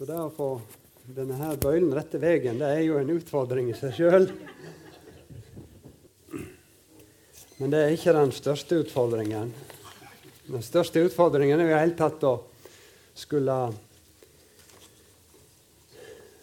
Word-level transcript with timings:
Så 0.00 0.06
det 0.08 0.16
å 0.16 0.30
få 0.32 0.46
denne 1.12 1.36
her 1.36 1.58
bøylen 1.60 1.90
rette 1.92 2.16
veien, 2.16 2.56
det 2.56 2.68
er 2.72 2.78
jo 2.86 2.94
en 2.96 3.10
utfordring 3.12 3.66
i 3.68 3.74
seg 3.76 3.90
sjøl. 3.98 4.30
Men 7.58 7.74
det 7.74 7.82
er 7.82 7.92
ikke 7.92 8.14
den 8.16 8.32
største 8.32 8.78
utfordringen. 8.80 9.52
Den 10.46 10.64
største 10.64 11.04
utfordringen 11.04 11.60
er 11.60 11.68
jo 11.68 11.82
helt 11.82 11.98
tatt 12.00 12.24
å 12.24 12.32
skulle 13.12 13.58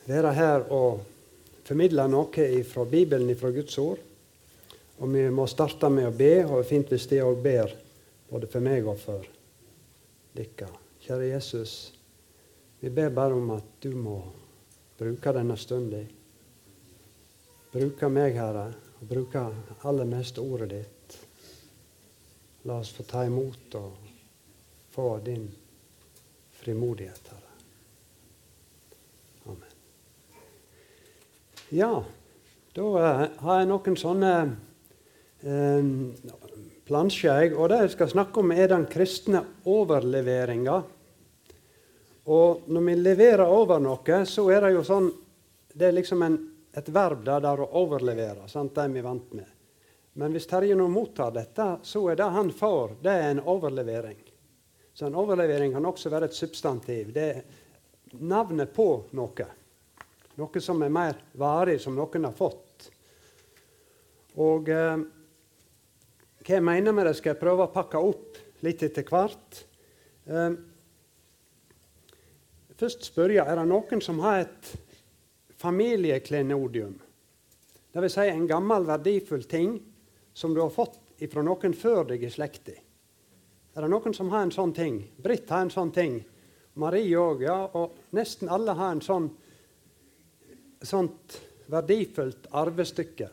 være 0.06 0.38
her 0.38 0.70
og 0.70 1.02
formidle 1.66 2.06
noe 2.14 2.48
fra 2.62 2.86
Bibelen, 2.86 3.34
fra 3.42 3.50
Guds 3.58 3.82
ord. 3.82 4.06
Og 5.02 5.14
vi 5.18 5.26
må 5.34 5.50
starte 5.50 5.90
med 5.90 6.12
å 6.12 6.14
be, 6.14 6.34
og 6.46 6.60
det 6.60 6.64
er 6.68 6.74
fint 6.76 6.94
hvis 6.94 7.10
de 7.10 7.26
òg 7.26 7.42
ber, 7.42 7.74
både 8.30 8.54
for 8.54 8.70
meg 8.70 8.86
og 8.86 9.02
for 9.02 9.26
dere. 10.38 10.76
Kjære 11.10 11.34
Jesus, 11.34 11.80
vi 12.80 12.90
ber 12.90 13.10
bare 13.10 13.34
om 13.34 13.50
at 13.56 13.70
du 13.82 13.92
må 13.98 14.18
bruke 14.98 15.34
denne 15.34 15.58
stunden. 15.58 16.08
Bruke 17.74 18.10
meg, 18.10 18.38
Herre, 18.38 18.70
og 18.98 19.10
bruke 19.10 19.42
aller 19.86 20.08
mest 20.10 20.38
ordet 20.42 20.70
ditt. 20.72 21.18
La 22.70 22.80
oss 22.82 22.92
få 22.94 23.06
ta 23.08 23.24
imot 23.26 23.76
og 23.80 24.08
få 24.94 25.10
din 25.26 25.48
frimodighet, 26.58 27.30
Herre. 27.32 27.54
Amen. 29.48 29.76
Ja, 31.70 31.92
da 32.78 32.88
uh, 32.94 33.24
har 33.44 33.62
jeg 33.62 33.70
noen 33.70 33.98
sånne 34.00 34.34
uh, 35.46 35.92
plansjer, 36.88 37.56
og 37.56 37.72
det 37.72 37.82
jeg 37.84 37.96
skal 37.96 38.14
snakke 38.16 38.42
om, 38.42 38.54
er 38.54 38.72
den 38.74 38.88
kristne 38.90 39.44
overleveringa. 39.68 40.82
Og 42.28 42.68
når 42.68 42.86
vi 42.90 42.96
leverer 43.00 43.48
over 43.48 43.80
noe, 43.80 44.22
så 44.28 44.44
er 44.52 44.66
det 44.66 44.74
jo 44.76 44.84
sånn 44.84 45.12
Det 45.78 45.88
er 45.88 45.94
liksom 45.96 46.24
en, 46.26 46.38
et 46.74 46.88
verb 46.90 47.22
der, 47.24 47.44
der 47.46 47.62
å 47.62 47.68
overlevere. 47.84 48.48
Sant? 48.50 48.74
Det 48.76 48.88
vi 48.90 49.04
vant 49.06 49.34
med. 49.38 49.46
Men 50.18 50.34
hvis 50.34 50.48
Terje 50.50 50.76
nå 50.76 50.88
mottar 50.90 51.30
dette, 51.36 51.68
så 51.86 52.02
er 52.10 52.18
det 52.18 52.26
han 52.34 52.50
får, 52.50 52.96
det 53.06 53.14
er 53.14 53.28
en 53.30 53.44
overlevering. 53.46 54.18
Så 54.98 55.06
en 55.06 55.18
overlevering 55.22 55.76
kan 55.76 55.86
også 55.86 56.10
være 56.10 56.32
et 56.32 56.34
substantiv. 56.34 57.12
Det 57.14 57.26
er 57.30 57.44
navnet 58.26 58.74
på 58.74 58.88
noe. 59.14 59.46
Noe 60.42 60.64
som 60.64 60.82
er 60.82 60.94
mer 60.94 61.20
varig, 61.38 61.78
som 61.84 61.94
noen 61.94 62.26
har 62.26 62.34
fått. 62.34 62.88
Og 64.42 64.72
eh, 64.74 65.06
hva 66.42 66.58
jeg 66.58 66.66
mener 66.66 66.98
med 66.98 67.06
det, 67.06 67.14
skal 67.20 67.36
jeg 67.36 67.42
prøve 67.44 67.68
å 67.68 67.74
pakke 67.74 68.02
opp 68.02 68.42
litt 68.66 68.82
etter 68.90 69.06
hvert. 69.06 69.62
Eh, 70.26 70.58
først 72.78 73.10
spør 73.10 73.34
jeg 73.36 73.46
er 73.46 73.60
det 73.60 73.68
noen 73.70 74.02
som 74.04 74.22
har 74.24 74.46
et 74.46 74.72
familieklenodium. 75.58 76.98
Dvs. 77.94 78.14
Si 78.14 78.28
en 78.30 78.48
gammel, 78.50 78.86
verdifull 78.86 79.46
ting 79.50 79.78
som 80.38 80.54
du 80.54 80.62
har 80.62 80.74
fått 80.74 81.00
fra 81.32 81.42
noen 81.46 81.74
før 81.74 82.04
deg 82.12 82.24
i 82.24 82.30
slekta. 82.30 82.76
Er 83.78 83.86
det 83.86 83.90
noen 83.94 84.14
som 84.14 84.30
har 84.34 84.46
en 84.46 84.54
sånn 84.54 84.74
ting? 84.74 85.00
Britt 85.18 85.50
har 85.54 85.66
en 85.66 85.74
sånn 85.74 85.92
ting. 85.94 86.20
Marie 86.82 87.18
òg, 87.18 87.44
ja. 87.46 87.58
Og 87.78 88.14
nesten 88.18 88.50
alle 88.54 88.74
har 88.78 88.94
en 88.94 89.04
sånn 89.06 89.28
sånt 90.86 91.38
verdifullt 91.70 92.48
arvestykke. 92.58 93.30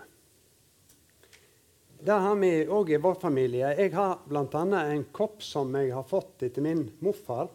Det 2.05 2.17
har 2.21 2.37
vi 2.37 2.51
òg 2.69 2.91
i 2.93 3.01
vår 3.01 3.15
familie. 3.21 3.71
Jeg 3.79 3.95
har 3.95 4.19
bl.a. 4.29 4.65
en 4.81 5.05
kopp 5.13 5.43
som 5.45 5.73
jeg 5.77 5.93
har 5.97 6.05
fått 6.09 6.45
etter 6.45 6.65
min 6.65 6.83
morfar. 7.05 7.49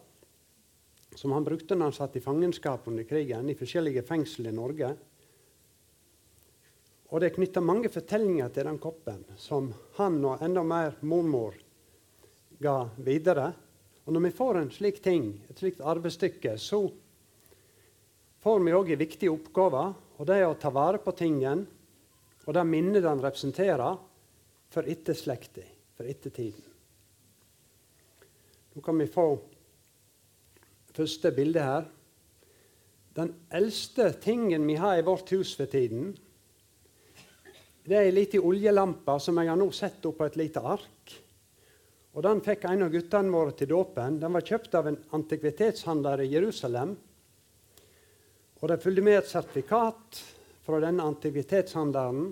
Som 1.20 1.34
han 1.36 1.44
brukte 1.44 1.76
når 1.76 1.90
han 1.90 1.96
satt 1.98 2.14
i 2.16 2.22
fangenskap 2.24 2.86
under 2.88 3.04
krigen 3.04 3.50
i 3.52 3.56
forskjellige 3.58 4.06
fengsel 4.08 4.48
i 4.48 4.54
Norge. 4.56 4.88
Og 7.10 7.20
det 7.20 7.28
er 7.28 7.34
knytta 7.34 7.60
mange 7.60 7.90
fortellinger 7.92 8.48
til 8.54 8.64
den 8.70 8.78
koppen 8.80 9.26
som 9.36 9.68
han 9.98 10.16
og 10.24 10.40
enda 10.46 10.62
mer 10.64 10.96
mormor 11.04 11.58
ga 12.64 12.86
videre. 13.04 13.50
Og 14.06 14.16
når 14.16 14.24
vi 14.30 14.32
får 14.40 14.60
en 14.62 14.72
slik 14.72 15.02
ting, 15.04 15.28
et 15.50 15.60
slikt 15.60 15.84
arvestykke, 15.84 16.56
så 16.56 16.86
får 18.40 18.64
vi 18.64 18.76
òg 18.80 18.94
en 18.94 19.04
viktig 19.04 19.28
oppgave. 19.28 19.84
Og 20.16 20.24
det 20.24 20.40
er 20.40 20.48
å 20.48 20.56
ta 20.56 20.72
vare 20.72 21.04
på 21.04 21.12
tingen 21.20 21.66
og 22.46 22.56
det 22.56 22.64
minnet 22.64 23.04
den 23.04 23.20
representerer 23.20 24.00
for 24.72 24.88
etterslekta, 24.88 25.68
for 26.00 26.08
ettertiden. 26.08 26.64
Nå 28.72 28.80
kan 28.86 28.96
vi 28.96 29.10
få 29.10 29.34
første 30.96 31.32
bilde 31.34 31.62
her. 31.64 31.86
Den 33.16 33.34
eldste 33.52 34.12
tingen 34.22 34.66
vi 34.66 34.78
har 34.80 34.98
i 34.98 35.06
vårt 35.06 35.30
hus 35.34 35.54
for 35.58 35.70
tiden, 35.70 36.12
det 37.90 37.96
er 37.96 38.06
ei 38.06 38.12
lita 38.14 38.38
oljelampe 38.44 39.16
som 39.18 39.38
jeg 39.40 39.48
har 39.50 39.58
nå 39.58 39.66
opp 39.66 40.18
på 40.18 40.26
et 40.28 40.36
lite 40.38 40.60
ark. 40.62 41.14
Og 42.14 42.22
Den 42.22 42.42
fikk 42.44 42.66
en 42.68 42.84
av 42.84 42.92
guttene 42.92 43.32
våre 43.32 43.54
til 43.56 43.70
dåpen. 43.70 44.20
Den 44.20 44.34
var 44.36 44.44
kjøpt 44.46 44.74
av 44.74 44.86
en 44.90 44.98
antikvitetshandler 45.16 46.22
i 46.22 46.28
Jerusalem. 46.30 46.94
Og 48.60 48.68
Det 48.68 48.78
fulgte 48.82 49.02
med 49.02 49.18
et 49.18 49.30
sertifikat 49.30 50.20
fra 50.62 50.80
denne 50.84 51.02
antikvitetshandleren 51.02 52.30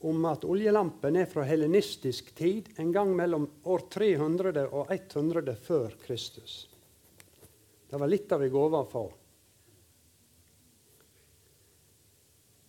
om 0.00 0.24
at 0.24 0.46
oljelampen 0.48 1.16
er 1.20 1.28
fra 1.28 1.44
helenistisk 1.44 2.32
tid, 2.32 2.70
en 2.80 2.92
gang 2.92 3.12
mellom 3.16 3.48
år 3.68 3.84
300 3.92 4.68
og 4.70 4.88
100 4.88 5.56
før 5.60 5.92
Kristus. 6.06 6.69
Det 7.90 7.98
var 7.98 8.10
litt 8.10 8.32
av 8.32 8.44
å 8.46 8.84
få. 8.86 9.04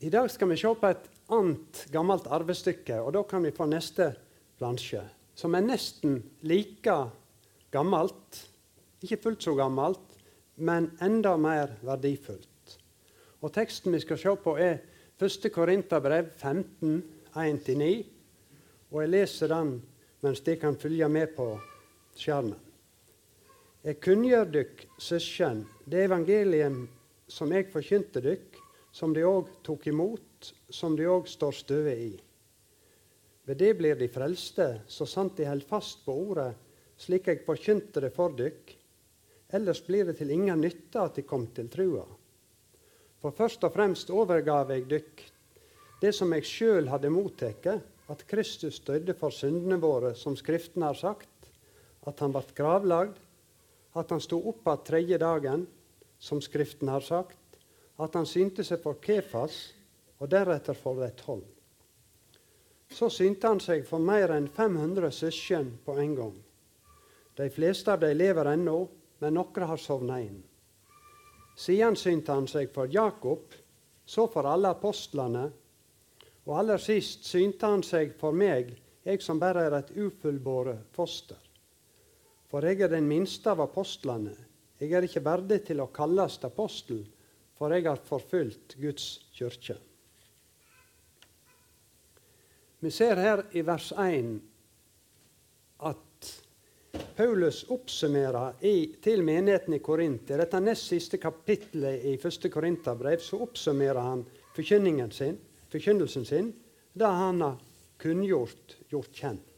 I 0.01 0.09
dag 0.09 0.31
skal 0.33 0.49
vi 0.49 0.57
se 0.57 0.69
på 0.73 0.89
et 0.89 1.09
annet 1.29 1.83
gammelt 1.93 2.25
arvestykke, 2.25 2.97
og 3.05 3.13
da 3.13 3.21
kan 3.29 3.45
vi 3.45 3.53
få 3.53 3.67
neste 3.69 4.07
plansje, 4.57 5.03
som 5.37 5.53
er 5.53 5.67
nesten 5.67 6.17
like 6.41 6.95
gammelt. 7.73 8.39
Ikke 9.05 9.19
fullt 9.21 9.45
så 9.45 9.53
gammelt, 9.57 10.17
men 10.57 10.89
enda 11.05 11.35
mer 11.38 11.75
verdifullt. 11.85 12.75
Og 13.41 13.53
Teksten 13.53 13.93
vi 13.93 14.01
skal 14.01 14.17
se 14.21 14.33
på, 14.41 14.55
er 14.57 14.81
1. 15.21 15.47
Korinterbrev 15.53 16.33
15, 16.33 16.97
1-9. 17.38 17.91
Og 18.89 18.99
jeg 19.03 19.13
leser 19.13 19.53
den 19.53 19.77
mens 20.21 20.41
de 20.45 20.57
kan 20.61 20.77
følge 20.81 21.07
med 21.09 21.33
på 21.38 21.47
skjermen. 22.17 22.70
Jeg 23.81 23.97
kunngjør 23.97 24.50
dykk, 24.53 24.81
søsken, 25.02 25.64
det 25.90 26.03
evangelium 26.06 26.84
som 27.25 27.50
jeg 27.50 27.66
forkynte 27.74 28.22
dykk, 28.22 28.59
som 28.94 29.16
de 29.16 29.24
òg 29.25 29.47
tok 29.66 29.88
imot, 29.90 30.52
som 30.69 30.94
de 30.94 31.08
òg 31.09 31.25
står 31.25 31.56
støve 31.58 31.96
i. 31.97 32.12
Ved 33.50 33.58
det 33.58 33.72
blir 33.80 33.97
de 33.97 34.06
frelste, 34.12 34.68
så 34.86 35.08
sant 35.09 35.34
de 35.40 35.47
held 35.50 35.66
fast 35.66 36.03
på 36.06 36.14
ordet, 36.14 36.52
slik 37.02 37.31
jeg 37.31 37.42
forkynte 37.47 38.03
det 38.06 38.12
for 38.14 38.36
dykk. 38.38 38.75
Ellers 39.58 39.81
blir 39.88 40.06
det 40.06 40.19
til 40.19 40.30
ingen 40.30 40.62
nytte 40.62 41.02
at 41.02 41.18
de 41.18 41.25
kom 41.25 41.48
til 41.50 41.72
trua. 41.74 42.06
For 43.18 43.34
først 43.34 43.66
og 43.66 43.74
fremst 43.74 44.13
overgav 44.13 44.69
jeg 44.75 44.86
dykk 44.94 45.25
det 46.06 46.13
som 46.18 46.30
jeg 46.38 46.46
sjøl 46.46 46.94
hadde 46.94 47.09
mottatt, 47.13 47.66
at 48.13 48.24
Kristus 48.30 48.78
døde 48.86 49.18
for 49.18 49.34
syndene 49.34 49.81
våre, 49.81 50.13
som 50.13 50.38
Skriften 50.38 50.86
har 50.86 51.02
sagt, 51.02 51.50
at 52.06 52.22
han 52.22 52.34
ble 52.34 52.46
gravlagd, 52.58 53.18
at 53.94 54.12
han 54.12 54.22
sto 54.24 54.40
opp 54.50 54.68
av 54.68 54.84
tredje 54.88 55.18
dagen, 55.18 55.66
som 56.19 56.41
Skriften 56.41 56.88
har 56.88 57.02
sagt, 57.02 57.38
at 57.97 58.16
han 58.16 58.25
synte 58.25 58.63
seg 58.63 58.81
for 58.84 59.02
Kefas, 59.03 59.74
og 60.22 60.29
deretter 60.29 60.78
for 60.78 61.02
de 61.02 61.09
tolv. 61.18 61.47
Så 62.91 63.09
synte 63.09 63.50
han 63.50 63.62
seg 63.63 63.88
for 63.88 64.03
mer 64.03 64.34
enn 64.35 64.50
500 64.51 65.09
søsken 65.16 65.72
på 65.85 65.96
en 65.97 66.16
gang. 66.16 66.35
De 67.40 67.47
fleste 67.50 67.94
av 67.94 68.03
dem 68.03 68.18
lever 68.19 68.51
ennå, 68.53 68.78
men 69.22 69.38
noen 69.38 69.68
har 69.68 69.81
sovna 69.81 70.19
inn. 70.22 70.41
Siden 71.57 71.98
synte 71.98 72.36
han 72.36 72.48
seg 72.50 72.71
for 72.74 72.92
Jakob, 72.92 73.56
så 74.06 74.27
for 74.31 74.48
alle 74.50 74.74
apostlene, 74.75 75.45
og 76.45 76.57
aller 76.57 76.81
sist 76.81 77.25
synte 77.30 77.69
han 77.69 77.83
seg 77.86 78.15
for 78.19 78.36
meg, 78.36 78.74
jeg 79.06 79.21
som 79.24 79.39
bare 79.42 79.65
er 79.68 79.77
et 79.77 79.94
ufullbåret 79.98 80.89
foster. 80.95 81.39
For 82.51 82.68
jeg 82.68 82.83
er 82.83 82.92
den 82.92 83.07
minste 83.07 83.53
av 83.53 83.63
apostlene. 83.63 84.33
Jeg 84.81 84.92
er 84.98 85.07
ikke 85.07 85.24
verdig 85.24 85.62
til 85.69 85.80
å 85.80 85.92
kalles 85.94 86.39
apostel, 86.44 87.06
for 87.56 87.71
jeg 87.71 87.86
har 87.88 88.01
forfulgt 88.03 88.75
Guds 88.81 89.07
kirke. 89.38 89.77
Vi 92.81 92.89
ser 92.92 93.21
her 93.21 93.44
i 93.53 93.62
vers 93.62 93.92
1 93.94 94.33
at 95.86 96.31
Paulus 97.15 97.62
oppsummerer 97.71 98.65
i, 98.65 98.98
til 99.00 99.21
menigheten 99.24 99.77
i 99.77 99.80
Korint. 99.86 100.33
I 100.33 100.39
dette 100.42 100.59
nest 100.59 100.89
siste 100.89 101.21
kapittelet 101.21 102.03
i 102.09 102.18
første 102.19 102.50
Korinterbrev 102.51 103.21
så 103.24 103.39
oppsummerer 103.45 104.01
han 104.01 104.25
forkynnelsen 104.57 105.15
sin 105.15 105.39
forkynnelsen 105.71 106.25
sin, 106.25 106.53
det 106.94 107.07
han 107.07 107.42
har 107.42 107.59
kunngjort, 108.01 108.75
gjort 108.92 109.15
kjent. 109.15 109.50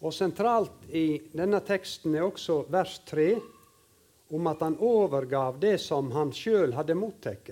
Og 0.00 0.14
Sentralt 0.16 0.86
i 0.96 1.20
denne 1.36 1.60
teksten 1.64 2.14
er 2.16 2.24
også 2.24 2.62
vers 2.72 3.00
3 3.08 3.34
om 4.30 4.46
at 4.46 4.62
han 4.64 4.78
overgav 4.80 5.58
det 5.60 5.76
som 5.82 6.08
han 6.14 6.32
sjøl 6.32 6.72
hadde 6.76 6.96
mottatt. 6.96 7.50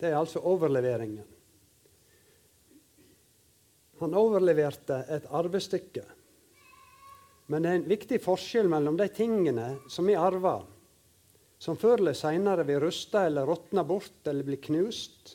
Det 0.00 0.08
er 0.08 0.16
altså 0.16 0.40
overleveringen. 0.48 1.26
Han 4.00 4.16
overleverte 4.16 5.02
et 5.12 5.26
arvestykke. 5.28 6.06
Men 7.52 7.62
det 7.62 7.70
er 7.70 7.80
en 7.80 7.90
viktig 7.90 8.20
forskjell 8.24 8.70
mellom 8.70 8.96
de 8.96 9.10
tingene 9.12 9.74
som 9.92 10.06
vi 10.08 10.14
arver, 10.16 10.62
som 11.60 11.76
før 11.76 11.98
eller 11.98 12.16
seinere 12.16 12.64
vil 12.64 12.80
ruste 12.80 13.26
eller 13.28 13.44
råtne 13.50 13.84
bort 13.84 14.30
eller 14.30 14.46
bli 14.46 14.56
knust, 14.70 15.34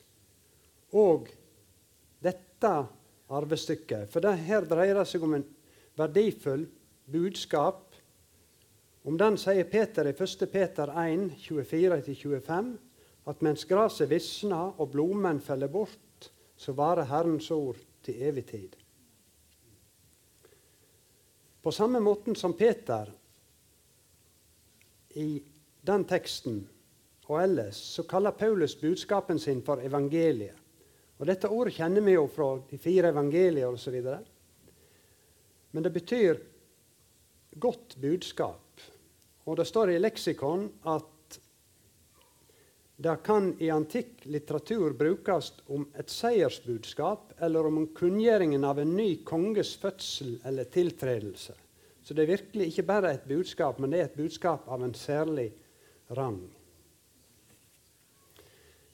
og 0.97 1.27
dette 2.23 2.71
arvestykket. 3.35 4.07
For 4.09 4.23
det 4.23 4.33
her 4.47 4.65
dreier 4.65 5.03
seg 5.05 5.27
om 5.27 5.35
en 5.37 5.45
verdifull 5.95 6.65
budskap. 7.05 7.95
Om 9.05 9.17
den 9.17 9.37
sier 9.37 9.67
Peter 9.69 10.07
i 10.09 10.13
1. 10.15 10.45
Peter 10.51 10.91
1, 11.05 11.29
24-25 11.45 12.71
at 13.25 13.41
mens 13.45 13.65
gresset 13.69 14.09
visner 14.09 14.73
og 14.81 14.91
blommen 14.93 15.41
faller 15.41 15.69
bort, 15.71 16.29
så 16.57 16.73
varer 16.77 17.09
Herrens 17.09 17.49
ord 17.51 17.79
til 18.05 18.21
evig 18.21 18.45
tid. 18.49 18.75
På 21.61 21.71
samme 21.73 21.99
måten 21.99 22.35
som 22.37 22.53
Peter 22.53 23.09
i 25.17 25.41
den 25.85 26.03
teksten 26.05 26.59
og 27.25 27.39
ellers, 27.41 27.79
så 27.95 28.05
kaller 28.05 28.35
Paulus 28.37 28.75
budskapen 28.77 29.39
sin 29.39 29.63
for 29.65 29.81
evangeliet. 29.81 30.53
Og 31.17 31.25
Dette 31.25 31.49
ordet 31.49 31.73
kjenner 31.77 32.03
vi 32.03 32.13
jo 32.13 32.27
fra 32.29 32.49
de 32.69 32.77
fire 32.77 33.09
evangelier 33.09 33.71
osv. 33.71 33.95
Men 35.75 35.83
det 35.83 35.91
betyr 35.91 36.39
godt 37.59 37.97
budskap. 37.99 38.83
Og 39.43 39.57
det 39.59 39.67
står 39.67 39.91
i 39.91 39.99
leksikon 39.99 40.69
at 40.87 41.39
det 42.95 43.17
kan 43.27 43.49
i 43.59 43.67
antikk 43.75 44.23
litteratur 44.31 44.95
brukes 44.95 45.51
om 45.67 45.83
et 45.99 46.07
seiersbudskap 46.09 47.35
eller 47.43 47.67
om 47.67 47.81
kunngjøringen 47.91 48.63
av 48.63 48.79
en 48.79 48.95
ny 48.95 49.17
konges 49.27 49.73
fødsel 49.81 50.37
eller 50.47 50.71
tiltredelse. 50.71 51.57
Så 52.05 52.15
det 52.15 52.23
er 52.23 52.37
virkelig 52.37 52.69
ikke 52.71 52.87
bare 52.87 53.11
et 53.17 53.27
budskap, 53.27 53.81
men 53.81 53.91
det 53.91 53.99
er 53.99 54.07
et 54.07 54.15
budskap 54.15 54.69
av 54.71 54.83
en 54.85 54.95
særlig 54.95 55.49
rang. 56.15 56.39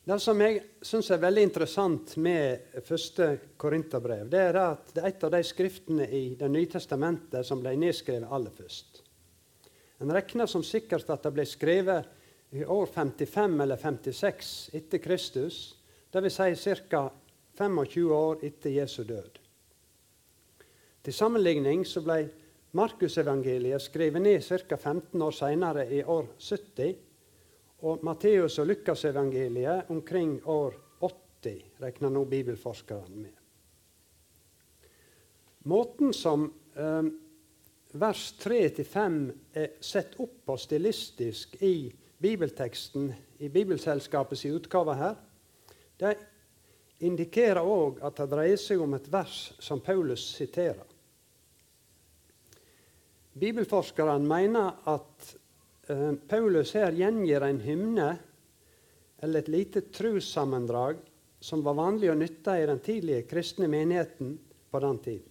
Det 0.01 0.17
som 0.17 0.39
jeg 0.41 0.63
syns 0.81 1.11
er 1.13 1.19
veldig 1.21 1.41
interessant 1.45 2.15
med 2.17 2.79
første 2.87 3.27
Korinterbrev, 3.61 4.25
det 4.33 4.39
er 4.47 4.57
at 4.57 4.89
det 4.95 5.03
er 5.03 5.11
et 5.11 5.25
av 5.27 5.33
de 5.35 5.41
skriftene 5.45 6.07
i 6.09 6.21
Det 6.39 6.49
nye 6.49 6.69
testamentet 6.69 7.45
som 7.45 7.61
ble 7.61 7.75
nedskrevet 7.77 8.25
aller 8.25 8.49
først. 8.49 9.03
En 10.01 10.09
regner 10.09 10.49
som 10.49 10.63
sikkert 10.65 11.09
at 11.13 11.21
det 11.21 11.33
ble 11.35 11.45
skrevet 11.45 12.09
i 12.57 12.65
år 12.65 12.89
55 12.89 13.61
eller 13.61 13.77
56 13.77 14.49
etter 14.73 15.03
Kristus, 15.03 15.59
dvs. 16.11 16.39
Si 16.57 16.75
ca. 16.89 17.03
25 17.61 18.09
år 18.15 18.41
etter 18.47 18.73
Jesu 18.73 19.03
død. 19.05 19.37
Til 21.03 21.13
sammenligning 21.13 21.85
så 21.85 22.01
ble 22.01 22.23
Markusevangeliet 22.73 23.85
skrevet 23.85 24.21
ned 24.25 24.41
ca. 24.41 24.77
15 24.77 25.21
år 25.21 25.37
senere, 25.37 25.85
i 25.93 26.01
år 26.01 26.25
70, 26.39 26.97
og 27.81 28.03
Matteus- 28.05 28.59
og 28.61 28.67
Lukasevangeliet 28.67 29.89
omkring 29.89 30.39
år 30.45 30.73
80, 31.01 31.63
regner 31.81 32.09
nå 32.13 32.25
bibelforskerne 32.25 33.15
med. 33.15 33.33
Måten 35.63 36.13
som 36.13 36.45
eh, 36.75 37.09
vers 37.93 38.23
3-5 38.41 39.17
er 39.53 39.73
sett 39.81 40.15
opp 40.21 40.39
på 40.45 40.57
stilistisk 40.57 41.57
i 41.61 41.91
bibelteksten 42.21 43.11
i 43.41 43.49
Bibelselskapets 43.49 44.45
utgave 44.45 44.95
her, 44.97 45.17
det 45.97 46.15
indikerer 47.01 47.65
òg 47.65 48.01
at 48.05 48.17
det 48.17 48.29
dreier 48.29 48.61
seg 48.61 48.81
om 48.81 48.93
et 48.93 49.09
vers 49.11 49.51
som 49.61 49.81
Paulus 49.81 50.23
siterer. 50.37 50.85
Bibelforskerne 53.41 54.21
mener 54.27 54.81
at 54.89 55.35
eh, 55.87 56.11
Paulus 56.27 56.73
her 56.77 56.91
gjengir 56.97 57.45
en 57.47 57.61
hymne 57.63 58.11
eller 59.21 59.39
et 59.39 59.51
lite 59.51 59.81
trossammendrag 59.93 61.01
som 61.41 61.63
var 61.65 61.77
vanlig 61.77 62.11
å 62.11 62.17
nytte 62.17 62.57
i 62.57 62.67
den 62.69 62.81
tidlige 62.83 63.25
kristne 63.29 63.69
menigheten 63.69 64.35
på 64.71 64.81
den 64.81 64.99
tiden. 65.01 65.27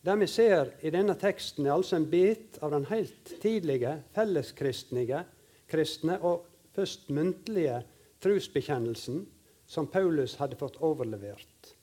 Det 0.00 0.14
vi 0.16 0.26
ser 0.30 0.70
i 0.86 0.92
denne 0.94 1.16
teksten, 1.18 1.66
er 1.66 1.74
altså 1.74 1.98
en 1.98 2.06
bit 2.08 2.60
av 2.62 2.70
den 2.72 2.86
helt 2.88 3.32
tidlige 3.42 3.96
felleskristne 4.14 5.24
kristne, 5.68 6.20
og 6.22 6.46
først 6.76 7.10
muntlige 7.12 7.82
trosbekjennelsen 8.22 9.24
som 9.68 9.88
Paulus 9.90 10.36
hadde 10.40 10.56
fått 10.56 10.78
overlevert. 10.84 11.74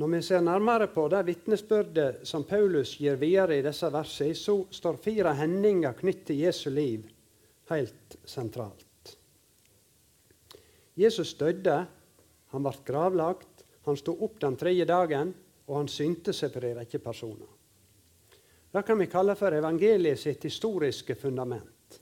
Når 0.00 0.08
vi 0.08 0.22
ser 0.24 0.40
nærmere 0.40 0.86
på 0.88 1.02
det 1.12 1.18
vitnesbyrdet 1.28 2.22
som 2.24 2.46
Paulus 2.48 2.94
gir 2.96 3.18
videre 3.20 3.58
i 3.58 3.64
disse 3.64 3.88
versene, 3.92 4.36
så 4.38 4.54
står 4.72 4.96
fire 5.04 5.34
hendinger 5.36 5.92
knyttet 5.98 6.30
til 6.30 6.38
Jesu 6.40 6.70
liv 6.72 7.04
helt 7.68 8.16
sentralt. 8.24 9.12
Jesus 10.96 11.34
døde, 11.36 11.76
han 12.48 12.64
ble 12.64 12.72
gravlagt, 12.86 13.66
han 13.84 14.00
sto 14.00 14.14
opp 14.24 14.40
den 14.40 14.56
tredje 14.56 14.88
dagen, 14.88 15.34
og 15.68 15.82
han 15.82 15.92
synte 15.92 16.32
seg 16.32 16.54
for 16.54 16.64
en 16.64 16.80
rekke 16.80 17.02
personer. 17.04 17.52
Det 18.72 18.86
kan 18.86 18.98
vi 18.98 19.10
kalle 19.10 19.36
for 19.36 19.52
evangeliet 19.52 20.22
sitt 20.22 20.48
historiske 20.48 21.18
fundament. 21.20 22.00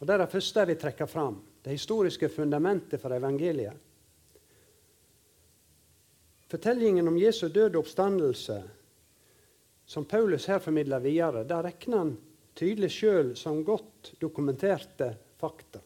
Og 0.00 0.06
Det 0.06 0.14
er 0.16 0.24
det 0.24 0.32
første 0.34 0.60
jeg 0.60 0.72
vil 0.72 0.82
trekke 0.82 1.06
fram. 1.06 1.38
Det 1.62 1.78
historiske 1.78 2.28
fundamentet 2.28 2.98
for 2.98 3.14
evangeliet. 3.14 3.91
Fortellingen 6.52 7.08
om 7.08 7.16
Jesu 7.16 7.46
døde 7.48 7.78
oppstandelse, 7.80 8.58
som 9.88 10.04
Paulus 10.04 10.44
her 10.50 10.58
formidler 10.60 11.00
videre, 11.00 11.46
der 11.48 11.64
regner 11.64 12.02
han 12.02 12.10
tydelig 12.52 12.90
sjøl 12.92 13.30
som 13.40 13.62
godt 13.64 14.10
dokumenterte 14.20 15.14
fakta. 15.40 15.80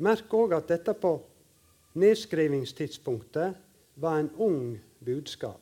Merk 0.00 0.32
òg 0.32 0.54
at 0.56 0.72
dette 0.72 0.94
på 0.96 1.12
nedskrivingstidspunktet 2.00 3.60
var 4.00 4.16
en 4.22 4.32
ung 4.40 4.72
budskap. 5.04 5.60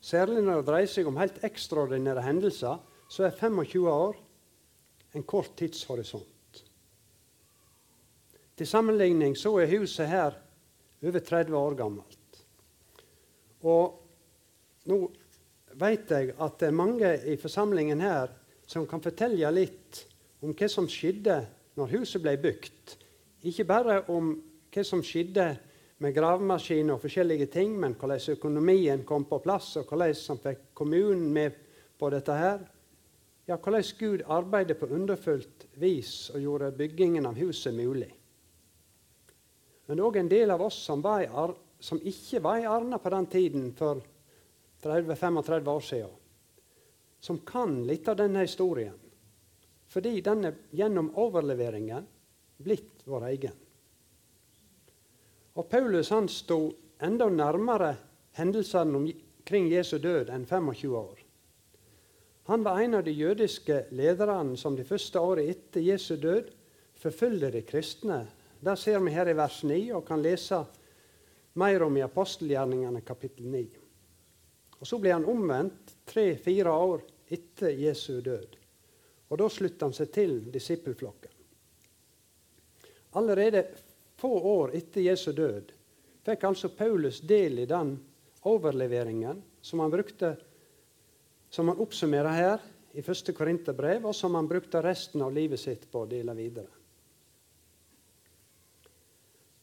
Særlig 0.00 0.44
når 0.44 0.60
det 0.60 0.68
dreier 0.68 0.92
seg 0.92 1.08
om 1.08 1.16
helt 1.18 1.40
ekstraordinære 1.48 2.26
hendelser, 2.28 2.76
så 3.08 3.30
er 3.30 3.40
25 3.40 3.88
år 3.88 4.20
en 5.16 5.24
kort 5.24 5.56
tidshorisont. 5.56 6.62
Til 8.60 8.68
sammenligning 8.68 9.40
så 9.40 9.56
er 9.56 9.72
huset 9.72 10.12
her 10.12 10.36
over 11.00 11.18
30 11.32 11.56
år 11.56 11.80
gammelt. 11.80 12.17
Og 13.66 14.88
nå 14.88 14.98
vet 15.78 16.10
jeg 16.10 16.34
at 16.38 16.58
det 16.60 16.68
er 16.68 16.76
mange 16.76 17.10
i 17.26 17.36
forsamlingen 17.40 18.00
her 18.02 18.30
som 18.68 18.86
kan 18.86 19.02
fortelle 19.02 19.50
litt 19.54 20.04
om 20.44 20.52
hva 20.54 20.68
som 20.70 20.86
skjedde 20.90 21.40
når 21.78 21.94
huset 21.96 22.22
ble 22.22 22.36
bygd. 22.42 22.94
Ikke 23.48 23.66
bare 23.66 24.02
om 24.12 24.34
hva 24.74 24.84
som 24.86 25.02
skjedde 25.04 25.48
med 25.98 26.14
gravemaskin 26.14 26.92
og 26.94 27.00
forskjellige 27.02 27.48
ting, 27.50 27.74
men 27.78 27.96
hvordan 27.98 28.36
økonomien 28.36 29.04
kom 29.06 29.24
på 29.26 29.40
plass, 29.42 29.74
og 29.80 29.88
hvordan 29.88 30.14
han 30.14 30.42
fikk 30.42 30.66
kommunen 30.78 31.32
med 31.34 31.56
på 31.98 32.10
dette 32.14 32.34
her. 32.34 32.62
Ja, 33.48 33.56
hvordan 33.56 33.86
Gud 33.98 34.22
arbeidet 34.28 34.78
på 34.78 34.90
underfullt 34.92 35.66
vis 35.80 36.28
og 36.34 36.42
gjorde 36.44 36.74
byggingen 36.76 37.26
av 37.26 37.38
huset 37.40 37.74
mulig. 37.74 38.10
Men 39.88 40.02
òg 40.04 40.20
en 40.20 40.28
del 40.28 40.52
av 40.52 40.62
oss 40.62 40.76
som, 40.84 41.02
var 41.02 41.24
som 41.80 42.00
ikke 42.02 42.40
var 42.42 42.58
i 42.58 42.66
Arna 42.66 42.98
på 42.98 43.10
den 43.10 43.26
tiden, 43.26 43.68
for 43.76 44.02
30-35 44.82 45.68
år 45.68 45.80
siden, 45.80 46.16
som 47.20 47.38
kan 47.46 47.80
litt 47.86 48.08
av 48.08 48.18
denne 48.18 48.44
historien. 48.46 48.96
Fordi 49.88 50.20
den 50.20 50.44
er 50.50 50.58
gjennom 50.76 51.10
overleveringen 51.16 52.06
blitt 52.60 53.06
vår 53.08 53.24
egen. 53.30 53.56
Og 55.58 55.66
Paulus 55.70 56.12
han 56.14 56.28
sto 56.30 56.60
enda 57.02 57.26
nærmere 57.32 57.94
hendelsene 58.38 59.00
omkring 59.00 59.70
Jesu 59.72 59.96
død 59.98 60.30
enn 60.30 60.46
25 60.46 60.94
år. 60.94 61.24
Han 62.48 62.64
var 62.64 62.80
en 62.80 62.94
av 62.94 63.04
de 63.04 63.12
jødiske 63.12 63.86
lederne 63.92 64.56
som 64.56 64.76
de 64.76 64.86
første 64.86 65.20
året 65.20 65.50
etter 65.52 65.82
Jesu 65.84 66.14
død 66.16 66.52
forfølger 66.96 67.52
de 67.52 67.62
kristne. 67.66 68.22
Det 68.60 68.76
ser 68.78 69.02
vi 69.04 69.12
her 69.14 69.28
i 69.28 69.36
vers 69.36 69.58
9 69.66 69.80
og 69.98 70.06
kan 70.08 70.22
lese 70.22 70.62
mer 71.58 71.82
om 71.82 71.96
i 71.96 72.04
apostelgjerningene 72.06 73.02
kapittel 73.06 73.46
9. 73.50 73.64
Og 74.78 74.86
Så 74.86 74.98
ble 75.02 75.12
han 75.12 75.26
omvendt 75.26 75.96
tre-fire 76.06 76.70
år 76.70 77.02
etter 77.34 77.74
Jesu 77.74 78.20
død. 78.22 78.56
Og 79.28 79.38
Da 79.38 79.48
sluttet 79.50 79.82
han 79.82 79.96
seg 79.96 80.12
til 80.14 80.38
disippelflokken. 80.52 81.34
Allerede 83.18 83.64
få 84.16 84.30
år 84.38 84.76
etter 84.76 85.04
Jesu 85.04 85.32
død 85.32 85.72
fikk 86.28 86.44
altså 86.44 86.68
Paulus 86.76 87.22
del 87.24 87.62
i 87.62 87.68
den 87.68 87.94
overleveringen 88.48 89.40
som 89.64 89.80
han 89.80 89.90
brukte 89.90 90.36
som 91.50 91.68
han 91.68 91.80
oppsummerer 91.80 92.34
her 92.36 92.64
i 92.92 93.02
første 93.04 93.32
Korinterbrev, 93.32 94.04
og 94.04 94.14
som 94.16 94.34
han 94.36 94.48
brukte 94.48 94.82
resten 94.84 95.22
av 95.24 95.32
livet 95.32 95.60
sitt 95.60 95.86
på 95.90 96.02
å 96.04 96.08
dele 96.08 96.34
videre. 96.36 96.68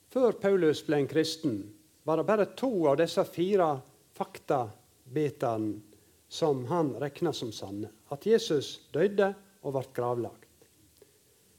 Før 0.10 0.38
Paulus 0.40 0.82
ble 0.88 1.02
en 1.02 1.10
kristen, 1.12 1.58
var 2.06 2.18
det 2.18 2.24
bare 2.24 2.46
to 2.46 2.70
av 2.88 2.98
disse 2.98 3.24
fire 3.26 3.80
faktabitene 4.14 5.82
som 6.30 6.66
han 6.70 6.94
regna 7.02 7.34
som 7.34 7.52
sanne. 7.52 7.90
At 8.14 8.26
Jesus 8.30 8.88
døde 8.94 9.32
og 9.66 9.74
ble 9.74 9.84
gravlagt. 9.96 10.68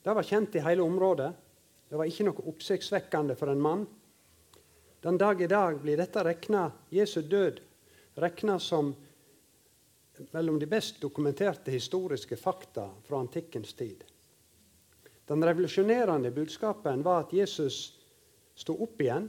Det 0.02 0.14
var 0.14 0.26
kjent 0.26 0.54
i 0.54 0.62
hele 0.62 0.86
området. 0.86 1.32
Det 1.90 1.98
var 1.98 2.06
ikke 2.06 2.28
noe 2.28 2.44
oppsiktsvekkende 2.52 3.34
for 3.38 3.50
en 3.50 3.62
mann. 3.62 3.82
Den 5.02 5.18
dag 5.18 5.42
i 5.42 5.48
dag 5.50 5.80
blir 5.82 5.98
dette 5.98 6.22
regna, 6.22 6.68
Jesu 6.94 7.24
død 7.26 7.58
regna 8.22 8.58
som 8.62 8.92
mellom 10.30 10.60
de 10.62 10.68
best 10.70 11.00
dokumenterte 11.02 11.74
historiske 11.74 12.38
fakta 12.38 12.86
fra 13.04 13.18
antikkens 13.18 13.74
tid. 13.74 14.04
Den 15.26 15.42
revolusjonerende 15.44 16.30
budskapen 16.30 17.02
var 17.02 17.26
at 17.26 17.34
Jesus 17.34 17.98
sto 18.54 18.78
opp 18.86 19.02
igjen 19.02 19.26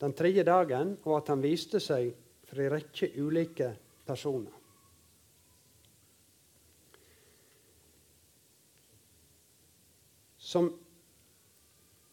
den 0.00 0.12
tredje 0.12 0.44
dagen, 0.44 0.96
og 1.04 1.18
at 1.20 1.32
han 1.32 1.42
viste 1.44 1.80
seg 1.80 2.12
for 2.46 2.60
en 2.62 2.72
rekke 2.76 3.10
ulike 3.16 3.70
personer. 4.06 4.52
Som, 10.46 10.68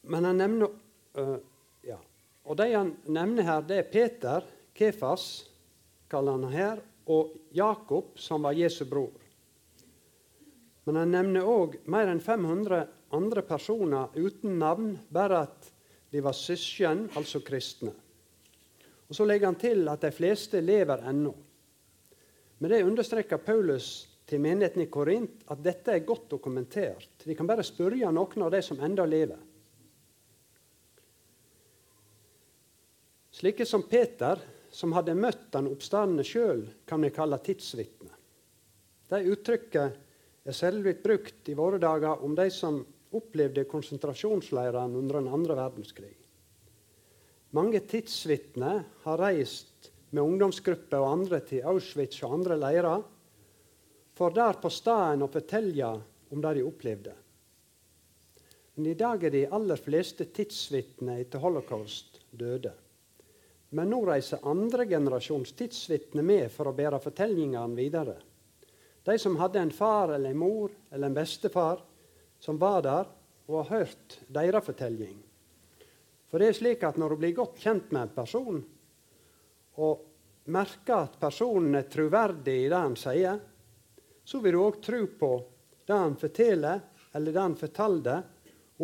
men 0.10 0.26
han 0.26 0.40
nevner 0.42 0.72
uh, 1.20 1.36
ja. 1.86 2.00
Og 2.50 2.58
de 2.58 2.72
han 2.74 2.96
nevner 3.06 3.46
her, 3.46 3.68
det 3.68 3.78
er 3.78 3.92
Peter, 3.92 4.48
Kefas, 4.74 5.28
kaller 6.10 6.40
han 6.40 6.56
her, 6.56 6.82
og 7.06 7.36
Jakob, 7.54 8.16
som 8.18 8.48
var 8.48 8.58
Jesu 8.58 8.88
bror. 8.90 9.14
Men 10.88 10.98
han 11.00 11.14
nevner 11.14 11.46
òg 11.48 11.78
mer 11.92 12.10
enn 12.10 12.24
500 12.24 12.88
andre 13.14 13.44
personer 13.46 14.18
uten 14.18 14.58
navn, 14.60 14.96
bare 15.14 15.44
at 15.46 15.73
de 16.14 16.22
var 16.22 16.36
søsken, 16.38 17.08
altså 17.18 17.42
kristne. 17.42 17.92
Og 19.10 19.16
Så 19.16 19.26
legger 19.26 19.50
han 19.50 19.60
til 19.60 19.88
at 19.90 20.02
de 20.02 20.12
fleste 20.14 20.62
lever 20.62 21.02
ennå. 21.10 21.34
Med 22.60 22.70
det 22.70 22.84
understreker 22.84 23.38
Paulus 23.38 24.10
til 24.26 24.42
menigheten 24.42 24.86
i 24.86 24.90
Korint 24.90 25.42
at 25.52 25.64
dette 25.64 25.92
er 25.92 26.06
godt 26.06 26.30
dokumentert. 26.32 27.26
De 27.26 27.36
kan 27.36 27.48
bare 27.50 27.66
spørre 27.66 28.12
noen 28.14 28.46
av 28.46 28.54
de 28.54 28.62
som 28.62 28.80
enda 28.80 29.06
lever. 29.06 29.42
Slike 33.34 33.66
som 33.66 33.84
Peter 33.90 34.40
som 34.74 34.94
hadde 34.94 35.18
møtt 35.18 35.50
den 35.54 35.68
oppstandende 35.70 36.24
sjøl, 36.26 36.64
kan 36.86 37.02
vi 37.02 37.10
kalle 37.14 37.42
tidsvitner. 37.42 38.14
Det 39.10 39.26
uttrykket 39.30 40.00
er 40.46 40.82
blitt 40.82 41.04
brukt 41.04 41.50
i 41.50 41.58
våre 41.58 41.82
dager 41.82 42.22
om 42.24 42.36
de 42.38 42.48
som 42.54 42.84
opplevde 43.14 43.66
konsentrasjonsleirene 43.70 44.98
under 44.98 45.20
den 45.20 45.32
andre 45.34 45.58
verdenskrig. 45.58 46.14
Mange 47.54 47.84
tidsvitner 47.86 48.84
har 49.04 49.22
reist 49.22 49.92
med 50.10 50.24
ungdomsgrupper 50.24 51.02
og 51.02 51.12
andre 51.12 51.42
til 51.46 51.66
Auschwitz 51.70 52.24
og 52.26 52.40
andre 52.40 52.58
leirer, 52.58 53.04
for 54.14 54.34
der 54.34 54.58
på 54.62 54.70
stedet 54.74 55.26
å 55.26 55.30
fortelle 55.30 55.92
om 56.34 56.42
det 56.42 56.56
de 56.58 56.66
opplevde. 56.66 57.14
Men 58.74 58.90
i 58.90 58.98
dag 58.98 59.24
er 59.24 59.34
de 59.34 59.46
aller 59.54 59.78
fleste 59.78 60.26
tidsvitner 60.34 61.22
etter 61.22 61.42
holocaust 61.42 62.20
døde. 62.34 62.74
Men 63.74 63.90
nå 63.90 64.04
reiser 64.06 64.46
andre 64.50 64.86
generasjons 64.90 65.54
tidsvitner 65.58 66.26
med 66.26 66.50
for 66.54 66.70
å 66.70 66.76
bære 66.78 67.02
fortellingene 67.02 67.78
videre. 67.78 68.18
De 69.06 69.18
som 69.20 69.38
hadde 69.38 69.62
en 69.62 69.74
far 69.74 70.14
eller 70.16 70.34
en 70.34 70.42
mor 70.42 70.74
eller 70.90 71.10
en 71.10 71.18
bestefar 71.18 71.82
som 72.44 72.60
var 72.60 72.82
der 72.84 73.08
og 73.48 73.62
har 73.62 73.70
hørt 73.80 74.18
deres 74.28 74.66
fortelling. 74.66 75.16
For 76.28 76.42
det 76.42 76.50
er 76.50 76.58
slik 76.58 76.84
at 76.84 76.98
når 77.00 77.14
du 77.14 77.22
blir 77.22 77.36
godt 77.38 77.60
kjent 77.62 77.92
med 77.94 78.08
en 78.08 78.16
person, 78.16 78.60
og 79.80 80.50
merker 80.52 81.06
at 81.06 81.20
personen 81.22 81.78
er 81.80 81.88
troverdig 81.92 82.56
i 82.66 82.70
det 82.72 82.80
han 82.80 82.98
sier, 83.00 83.40
så 84.24 84.42
vil 84.44 84.58
du 84.58 84.64
òg 84.64 84.80
tro 84.84 85.02
på 85.20 85.32
det 85.88 86.00
han 86.00 86.18
forteller, 86.20 86.82
eller 87.14 87.36
det 87.36 87.44
han 87.44 87.60
fortalte 87.60 88.18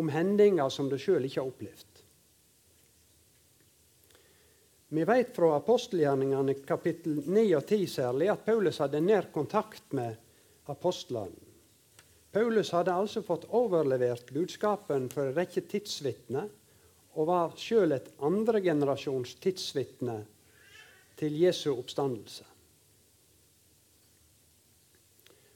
om 0.00 0.08
hendinger 0.14 0.72
som 0.72 0.88
du 0.88 0.96
sjøl 1.00 1.26
ikke 1.26 1.40
har 1.42 1.50
opplevd. 1.50 1.86
Vi 4.90 5.04
vet 5.06 5.36
fra 5.36 5.52
apostelgjerningene 5.58 6.56
kapittel 6.66 7.20
9 7.26 7.44
og 7.58 7.62
10 7.66 7.84
særlig 7.92 8.32
at 8.32 8.42
Paulus 8.46 8.80
hadde 8.82 9.04
nær 9.04 9.28
kontakt 9.34 9.92
med 9.94 10.16
apostlene. 10.70 11.49
Paulus 12.32 12.70
hadde 12.70 12.94
altså 12.94 13.22
fått 13.26 13.48
overlevert 13.56 14.30
budskapen 14.30 15.08
for 15.10 15.26
en 15.26 15.34
rekke 15.34 15.64
tidsvitner 15.66 16.46
og 17.18 17.26
var 17.26 17.56
sjøl 17.58 17.96
et 17.96 18.12
andregenerasjons 18.22 19.34
tidsvitne 19.42 20.20
til 21.18 21.40
Jesu 21.42 21.72
oppstandelse. 21.72 22.46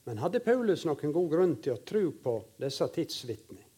Men 0.04 0.20
hadde 0.20 0.42
Paulus 0.44 0.82
noen 0.84 1.14
god 1.14 1.30
grunn 1.30 1.54
til 1.64 1.76
å 1.76 1.84
tro 1.86 2.08
på 2.24 2.34
disse 2.60 2.88
tidsvitnene? 2.92 3.70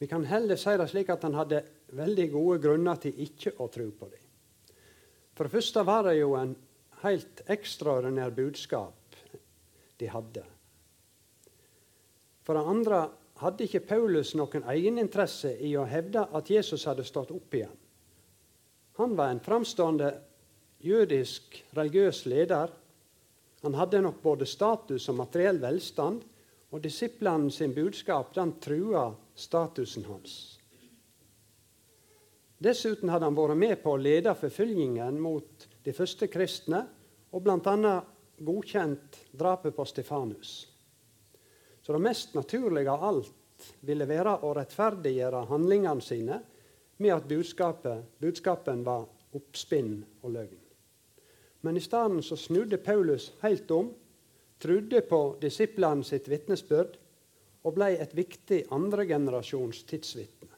Vi 0.00 0.08
kan 0.08 0.24
heller 0.24 0.56
si 0.56 0.72
det 0.80 0.88
slik 0.88 1.10
at 1.12 1.24
han 1.28 1.36
hadde 1.36 1.62
veldig 1.96 2.26
gode 2.32 2.60
grunner 2.64 3.00
til 3.00 3.18
ikke 3.20 3.52
å 3.60 3.68
tro 3.72 3.86
på 3.92 4.08
dem. 4.08 4.22
For 5.36 5.46
det 5.46 5.54
første 5.54 5.84
var 5.84 6.06
det 6.08 6.18
jo 6.18 6.34
en 6.36 6.54
helt 7.02 7.42
ekstraordinær 7.52 8.32
budskap 8.36 9.20
de 10.00 10.08
hadde. 10.08 10.44
For 12.50 12.58
det 12.58 12.66
andre 12.66 12.96
hadde 13.38 13.62
ikke 13.62 13.84
Paulus 13.86 14.32
noen 14.34 14.64
egeninteresse 14.72 15.52
i 15.62 15.68
å 15.78 15.84
hevde 15.86 16.24
at 16.34 16.48
Jesus 16.50 16.82
hadde 16.88 17.04
stått 17.06 17.28
opp 17.30 17.54
igjen. 17.54 17.76
Han 18.98 19.12
var 19.14 19.30
en 19.30 19.42
framstående 19.44 20.08
jødisk 20.82 21.60
religiøs 21.78 22.24
leder. 22.26 22.72
Han 23.62 23.76
hadde 23.78 24.00
nok 24.02 24.18
både 24.24 24.48
status 24.50 25.06
og 25.12 25.20
materiell 25.20 25.60
velstand, 25.62 26.24
og 26.74 26.82
disiplene 26.82 27.54
sin 27.54 27.70
budskap 27.70 28.34
den 28.34 28.56
trua 28.58 29.04
statusen 29.38 30.08
hans. 30.10 30.34
Dessuten 32.58 33.14
hadde 33.14 33.30
han 33.30 33.38
vært 33.38 33.62
med 33.62 33.76
på 33.84 33.94
å 33.94 34.02
lede 34.08 34.34
forfølgingen 34.34 35.22
mot 35.22 35.70
de 35.86 35.94
første 35.94 36.26
kristne, 36.26 36.82
og 37.30 37.46
bl.a. 37.46 37.94
godkjent 38.42 39.22
drapet 39.38 39.78
på 39.78 39.86
Stefanus. 39.86 40.69
Så 41.90 41.92
det 41.92 42.02
mest 42.02 42.34
naturlige 42.34 42.90
av 42.92 43.02
alt 43.02 43.64
ville 43.82 44.06
være 44.06 44.36
å 44.46 44.52
rettferdiggjøre 44.54 45.40
handlingene 45.48 46.04
sine 46.06 46.36
med 47.02 47.10
at 47.10 47.24
budskapen 48.22 48.84
var 48.86 49.08
oppspinn 49.34 49.96
og 50.22 50.36
løgn. 50.36 50.60
Men 51.66 51.80
i 51.80 51.82
stedet 51.82 52.22
så 52.22 52.38
snudde 52.38 52.78
Paulus 52.78 53.32
helt 53.40 53.74
om, 53.74 53.88
trodde 54.62 55.00
på 55.08 55.18
disiplene 55.42 56.06
sitt 56.06 56.30
vitnesbyrd 56.30 56.94
og 57.66 57.74
ble 57.80 57.88
et 57.98 58.14
viktig 58.14 58.60
andregenerasjons 58.70 59.82
tidsvitne. 59.90 60.52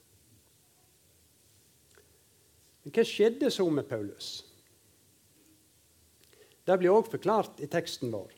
Men 2.85 2.97
hva 2.99 3.07
skjedde 3.09 3.49
så 3.57 3.71
med 3.73 3.89
Paulus? 3.89 4.35
Det 6.69 6.77
blir 6.77 6.93
òg 6.93 7.09
forklart 7.09 7.65
i 7.65 7.73
teksten 7.73 8.13
vår. 8.13 8.37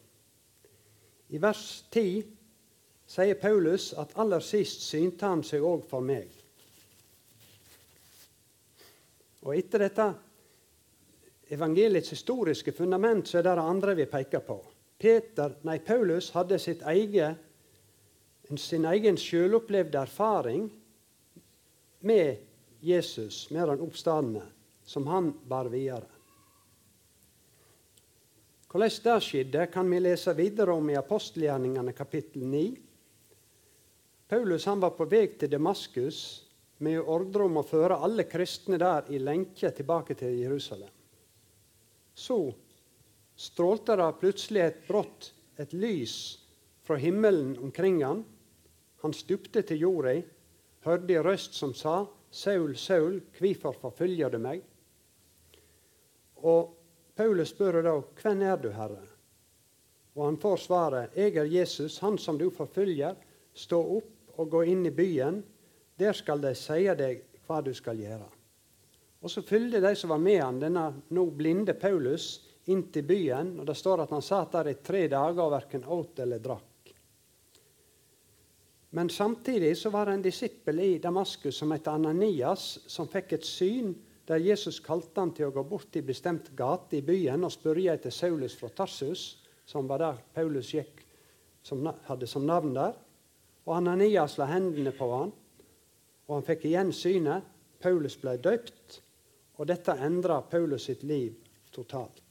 I 1.34 1.42
vers 1.42 1.66
10 1.90 2.43
sier 3.06 3.34
Paulus 3.40 3.92
at 4.00 4.14
aller 4.18 4.42
sist 4.44 4.84
synte 4.87 5.28
han 5.28 5.44
seg 5.46 5.64
òg 5.64 5.84
for 5.88 6.04
meg. 6.04 6.28
Og 9.44 9.52
etter 9.56 9.84
dette 9.84 10.06
evangeliets 11.52 12.14
historiske 12.14 12.73
fundament 12.73 13.28
så 13.28 13.38
er 13.38 13.49
det 13.49 13.58
det 13.58 13.66
andre 13.75 13.96
vi 13.99 14.06
peker 14.08 14.44
på. 14.46 14.56
Peter, 14.99 15.58
nei, 15.68 15.78
Paulus 15.84 16.30
hadde 16.32 16.56
eget, 16.56 17.37
sin 18.56 18.84
egen 18.88 19.16
selvopplevde 19.18 19.99
erfaring 19.99 20.68
med 22.00 22.37
Jesus 22.84 23.50
med 23.50 23.68
den 23.68 23.80
oppstandende, 23.80 24.44
som 24.84 25.06
han 25.06 25.32
bar 25.49 25.68
videre. 25.73 26.08
Hvordan 28.68 28.90
det 29.04 29.20
skjedde, 29.23 29.66
kan 29.70 29.90
vi 29.90 30.00
lese 30.00 30.34
videre 30.34 30.75
om 30.75 30.88
i 30.90 30.96
apostelgjerningene 30.99 31.92
kapittel 31.94 32.42
9. 32.42 32.64
Paulus 34.28 34.66
han 34.66 34.81
var 34.81 34.95
på 34.97 35.04
vei 35.09 35.26
til 35.38 35.50
Damaskus 35.52 36.19
med 36.85 37.00
ordre 37.00 37.45
om 37.45 37.61
å 37.61 37.66
føre 37.66 38.00
alle 38.02 38.25
kristne 38.28 38.78
der 38.81 39.11
i 39.12 39.21
lenke 39.21 39.71
tilbake 39.76 40.16
til 40.19 40.38
Jerusalem. 40.40 40.90
Så 42.14 42.38
strålte 43.37 43.97
det 44.00 44.11
plutselig 44.21 44.62
et 44.64 44.85
brått 44.88 45.33
et 45.61 45.73
lys 45.73 46.16
fra 46.83 46.97
himmelen 46.97 47.57
omkring 47.62 48.02
han. 48.04 48.25
Han 49.02 49.12
stupte 49.14 49.62
til 49.62 49.85
jorda, 49.85 50.16
hørte 50.85 51.14
en 51.14 51.26
røst 51.26 51.54
som 51.54 51.75
sa:" 51.75 52.07
Saul, 52.35 52.75
Saul, 52.76 53.21
hvorfor 53.38 53.76
forfølger 53.78 54.31
du 54.31 54.40
meg? 54.43 54.64
Og 56.43 56.73
Paulus 57.14 57.52
spør 57.54 57.78
da, 57.87 57.93
hvem 58.23 58.43
er 58.43 58.57
du, 58.59 58.73
Herre? 58.75 59.04
Og 60.16 60.25
han 60.25 60.37
får 60.37 60.57
svaret, 60.57 61.14
'Jeg 61.14 61.37
er 61.37 61.45
Jesus, 61.45 61.99
han 61.99 62.19
som 62.19 62.38
du 62.38 62.50
forfølger. 62.50 63.14
Stå 63.54 63.78
opp 63.97 64.13
og 64.36 64.50
gå 64.50 64.64
inn 64.72 64.86
i 64.86 64.94
byen. 64.94 65.42
Der 65.98 66.12
skal 66.12 66.42
de 66.42 66.54
si 66.58 66.84
deg 66.98 67.22
hva 67.46 67.60
du 67.62 67.72
skal 67.74 68.00
gjøre.' 68.00 68.32
Og 69.24 69.30
Så 69.30 69.42
følger 69.42 69.80
de 69.80 69.94
som 69.96 70.10
var 70.10 70.18
med 70.18 70.42
han, 70.42 70.60
denne 70.60 71.02
nå 71.08 71.30
blinde 71.30 71.72
Paulus, 71.74 72.44
inn 72.66 72.90
til 72.92 73.02
byen. 73.02 73.58
og 73.60 73.66
Det 73.66 73.76
står 73.76 74.02
at 74.02 74.10
han 74.10 74.22
satt 74.22 74.52
der 74.52 74.68
i 74.68 74.74
tre 74.74 75.08
dager 75.08 75.42
og 75.42 75.52
verken 75.52 75.84
åt 75.84 76.18
eller 76.18 76.38
drakk. 76.38 76.92
Men 78.90 79.08
samtidig 79.10 79.76
så 79.76 79.90
var 79.90 80.06
det 80.06 80.12
en 80.12 80.22
disippel 80.22 80.80
i 80.80 80.98
Damaskus 80.98 81.56
som 81.56 81.72
het 81.72 81.88
Ananias, 81.88 82.80
som 82.86 83.08
fikk 83.08 83.32
et 83.32 83.44
syn 83.44 83.94
der 84.26 84.40
Jesus 84.40 84.78
kalte 84.80 85.20
han 85.20 85.32
til 85.34 85.48
å 85.48 85.54
gå 85.56 85.64
bort 85.68 85.90
til 85.92 86.04
bestemt 86.06 86.52
gate 86.56 86.96
i 86.96 87.02
byen 87.02 87.44
og 87.44 87.52
spørre 87.52 87.92
etter 87.92 88.10
Saulus 88.14 88.54
fra 88.56 88.68
Tarsus 88.68 89.44
som 89.66 89.88
var 89.88 89.98
der 89.98 90.20
Paulus 90.34 90.70
gikk, 90.74 91.02
som 91.64 91.84
hadde 92.06 92.28
som 92.28 92.46
navn 92.46 92.74
der. 92.76 92.94
Og 93.64 93.76
Ananias 93.78 94.37
la 94.38 94.49
hendene 94.50 94.92
på 94.92 95.09
han, 95.12 95.33
og 96.26 96.37
han 96.37 96.47
fikk 96.47 96.66
igjen 96.68 96.92
synet. 96.92 97.50
Paulus 97.85 98.16
ble 98.16 98.38
døpt, 98.40 99.00
og 99.61 99.68
dette 99.68 99.92
endra 100.00 100.38
Paulus 100.49 100.87
sitt 100.88 101.02
liv 101.04 101.35
totalt. 101.75 102.23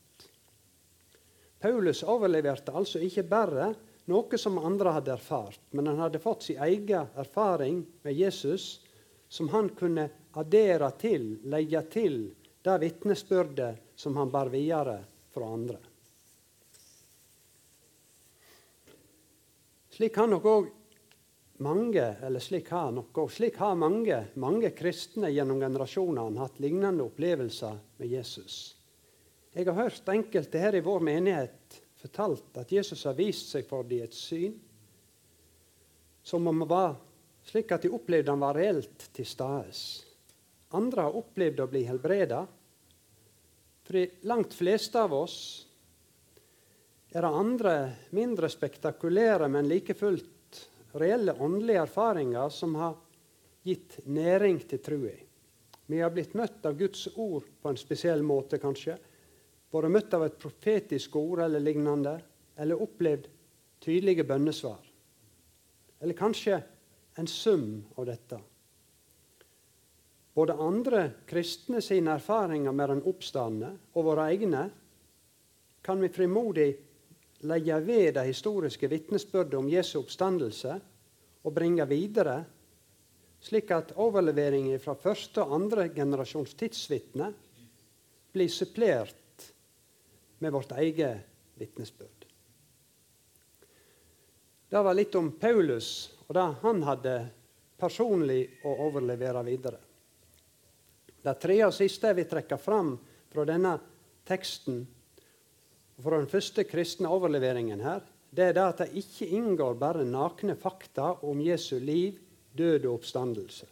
Paulus 1.62 2.02
overleverte 2.04 2.74
altså 2.76 3.00
ikke 3.06 3.24
bare 3.30 3.70
noe 4.12 4.40
som 4.42 4.58
andre 4.60 4.98
hadde 4.98 5.14
erfart, 5.14 5.62
men 5.72 5.88
han 5.88 6.02
hadde 6.02 6.20
fått 6.20 6.50
sin 6.50 6.60
egen 6.66 7.14
erfaring 7.16 7.84
med 8.04 8.18
Jesus, 8.18 8.82
som 9.30 9.48
han 9.54 9.70
kunne 9.78 10.10
addere 10.36 10.90
til, 11.00 11.38
legge 11.48 11.82
til 11.94 12.18
det 12.64 12.76
vitnesbyrdet 12.82 13.96
som 13.96 14.18
han 14.18 14.32
bar 14.34 14.52
videre 14.52 14.98
fra 15.34 15.48
andre. 15.54 15.80
Slik 19.94 20.16
kan 20.16 20.32
nok 20.34 20.46
òg 20.50 20.70
mange 21.64 22.04
eller 22.22 22.44
slik 22.44 22.70
har 22.76 22.92
noe, 22.92 23.26
slik 23.32 23.58
har 23.64 23.78
mange, 23.80 24.20
mange 24.36 24.74
kristne 24.76 25.32
gjennom 25.32 25.62
generasjonene 25.64 26.44
hatt 26.44 26.60
lignende 26.64 27.06
opplevelser 27.08 27.80
med 28.02 28.12
Jesus. 28.12 28.58
Jeg 29.54 29.70
har 29.70 29.78
hørt 29.78 30.10
enkelte 30.10 30.60
her 30.60 30.76
i 30.76 30.84
vår 30.84 31.04
menighet 31.06 31.80
fortalt 32.04 32.58
at 32.60 32.72
Jesus 32.74 33.06
har 33.08 33.16
vist 33.16 33.54
seg 33.54 33.68
for 33.70 33.88
dem 33.88 34.04
et 34.04 34.16
syn 34.18 34.56
som 36.24 36.48
om 36.48 36.64
det 36.64 36.70
var 36.72 36.96
slik 37.48 37.72
at 37.76 37.84
de 37.84 37.92
opplevde 37.92 38.32
han 38.32 38.44
var 38.44 38.56
reelt 38.58 39.10
til 39.16 39.28
stede. 39.28 39.76
Andre 40.74 41.08
har 41.08 41.18
opplevd 41.20 41.60
å 41.60 41.70
bli 41.70 41.84
helbreda. 41.86 42.42
For 43.84 44.00
de 44.00 44.06
langt 44.30 44.56
fleste 44.56 45.00
av 45.00 45.14
oss 45.14 45.38
er 47.14 47.22
det 47.22 47.30
andre, 47.30 47.74
mindre 48.16 48.50
spektakulære, 48.50 49.52
men 49.52 49.68
like 49.70 49.94
fullt 49.94 50.32
reelle 50.94 51.34
åndelige 51.40 51.82
erfaringer 51.82 52.50
som 52.54 52.76
har 52.76 52.98
gitt 53.64 54.00
næring 54.06 54.60
til 54.68 54.82
trua. 54.84 55.16
Vi 55.86 56.00
har 56.00 56.14
blitt 56.14 56.36
møtt 56.38 56.66
av 56.66 56.78
Guds 56.80 57.08
ord 57.16 57.48
på 57.62 57.72
en 57.72 57.80
spesiell 57.80 58.24
måte, 58.24 58.60
kanskje. 58.62 58.96
Vært 59.74 59.92
møtt 59.92 60.14
av 60.16 60.26
et 60.28 60.40
profetisk 60.40 61.16
ord 61.20 61.44
eller 61.44 61.64
lignende, 61.64 62.16
eller 62.56 62.82
opplevd 62.82 63.28
tydelige 63.84 64.24
bønnesvar. 64.28 64.80
Eller 66.00 66.18
kanskje 66.18 66.62
en 67.20 67.28
sum 67.28 67.84
av 67.96 68.08
dette. 68.08 68.40
Både 70.34 70.56
andre 70.58 71.04
kristne 71.30 71.82
sine 71.82 72.16
erfaringer 72.18 72.74
med 72.74 72.90
den 72.90 73.04
oppstandende 73.10 73.76
og 73.94 74.08
våre 74.08 74.30
egne 74.34 74.64
kan 75.86 76.02
vi 76.02 76.10
frimodig 76.10 76.72
legge 77.44 77.80
ved 77.84 78.14
det 78.16 78.26
historiske 78.30 78.88
vitnesbyrdet 78.88 79.58
om 79.60 79.70
Jesu 79.70 80.00
oppstandelse 80.00 80.78
og 81.44 81.54
bringe 81.56 81.86
videre, 81.90 82.44
slik 83.44 83.72
at 83.76 83.92
overleveringen 84.00 84.80
fra 84.80 84.96
første 84.96 85.44
og 85.44 85.56
andre 85.58 85.90
generasjons 85.96 86.56
tidsvitner 86.60 87.34
blir 88.34 88.50
supplert 88.50 89.50
med 90.40 90.52
vårt 90.56 90.72
eget 90.80 91.28
vitnesbyrd. 91.60 92.28
Det 94.70 94.82
var 94.82 94.96
litt 94.98 95.16
om 95.16 95.32
Paulus 95.38 95.90
og 96.28 96.34
det 96.34 96.46
han 96.64 96.84
hadde 96.88 97.18
personlig 97.78 98.42
å 98.66 98.72
overlevere 98.88 99.44
videre. 99.46 99.80
Det 101.24 101.34
tredje 101.40 101.68
og 101.68 101.76
siste 101.76 102.10
jeg 102.10 102.18
vil 102.18 102.30
trekke 102.32 102.58
fram 102.60 102.96
fra 103.32 103.46
denne 103.48 103.76
teksten, 104.28 104.82
fra 106.02 106.18
den 106.18 106.30
første 106.30 106.66
kristne 106.66 107.12
overleveringen 107.12 107.84
her, 107.84 108.02
det 108.34 108.48
er 108.50 108.56
det 108.58 108.64
at 108.64 108.80
det 108.82 109.04
ikke 109.04 109.30
inngår 109.38 109.76
bare 109.78 110.06
nakne 110.08 110.56
fakta 110.58 111.12
om 111.22 111.42
Jesu 111.44 111.78
liv, 111.78 112.18
død 112.58 112.88
og 112.88 112.96
oppstandelse. 113.00 113.68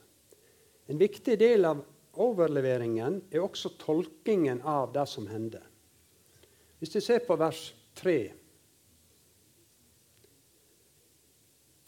En 0.90 1.00
viktig 1.02 1.38
del 1.40 1.66
av 1.66 1.82
overleveringen 2.22 3.22
er 3.32 3.42
også 3.42 3.74
tolkingen 3.82 4.62
av 4.68 4.92
det 4.94 5.08
som 5.10 5.26
hendte. 5.32 5.64
Hvis 6.82 6.96
vi 6.98 7.02
ser 7.06 7.26
på 7.26 7.38
vers 7.40 7.72
3 8.02 8.20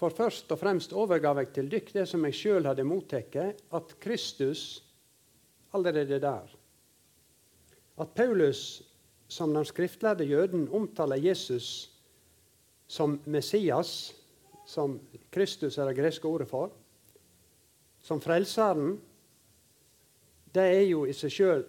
For 0.04 0.12
først 0.12 0.50
og 0.52 0.60
fremst 0.60 0.94
overgav 1.00 1.38
jeg 1.40 1.52
til 1.56 1.70
dykk 1.72 1.94
det 1.96 2.04
som 2.12 2.26
jeg 2.28 2.36
sjøl 2.36 2.66
hadde 2.68 2.84
mottatt, 2.84 3.38
at 3.72 3.94
Kristus 4.04 4.84
allerede 5.74 6.20
der 6.20 6.50
At 7.98 8.12
Paulus 8.18 8.82
som 9.28 9.54
den 9.54 9.66
skriftlærde 9.66 10.26
jøden 10.28 10.68
omtaler 10.72 11.22
Jesus 11.22 11.90
som 12.88 13.18
Messias, 13.26 14.14
som 14.66 15.00
Kristus 15.34 15.78
er 15.78 15.90
det 15.90 15.98
greske 15.98 16.28
ordet 16.28 16.48
for, 16.50 16.72
som 18.04 18.22
frelseren, 18.22 18.98
det 20.54 20.64
er 20.64 20.84
jo 20.86 21.06
i 21.10 21.16
seg 21.18 21.34
sjøl 21.34 21.64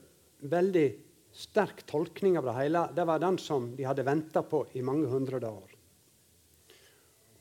veldig 0.51 0.89
sterk 1.35 1.83
tolkning 1.89 2.37
av 2.39 2.49
det 2.49 2.57
hele. 2.59 2.83
Det 2.95 3.07
var 3.09 3.23
den 3.23 3.39
som 3.41 3.71
de 3.77 3.87
hadde 3.87 4.05
venta 4.07 4.43
på 4.47 4.65
i 4.77 4.83
mange 4.85 5.09
hundre 5.09 5.41
år. 5.49 5.71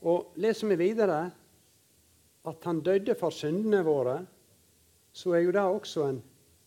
Og 0.04 0.36
Leser 0.40 0.72
vi 0.72 0.78
videre 0.80 1.18
at 2.44 2.68
han 2.68 2.82
døde 2.84 3.16
for 3.16 3.32
syndene 3.32 3.82
våre, 3.86 4.18
så 5.14 5.36
er 5.36 5.44
jo 5.44 5.54
det 5.54 5.64
også 5.64 6.06
en 6.08 6.22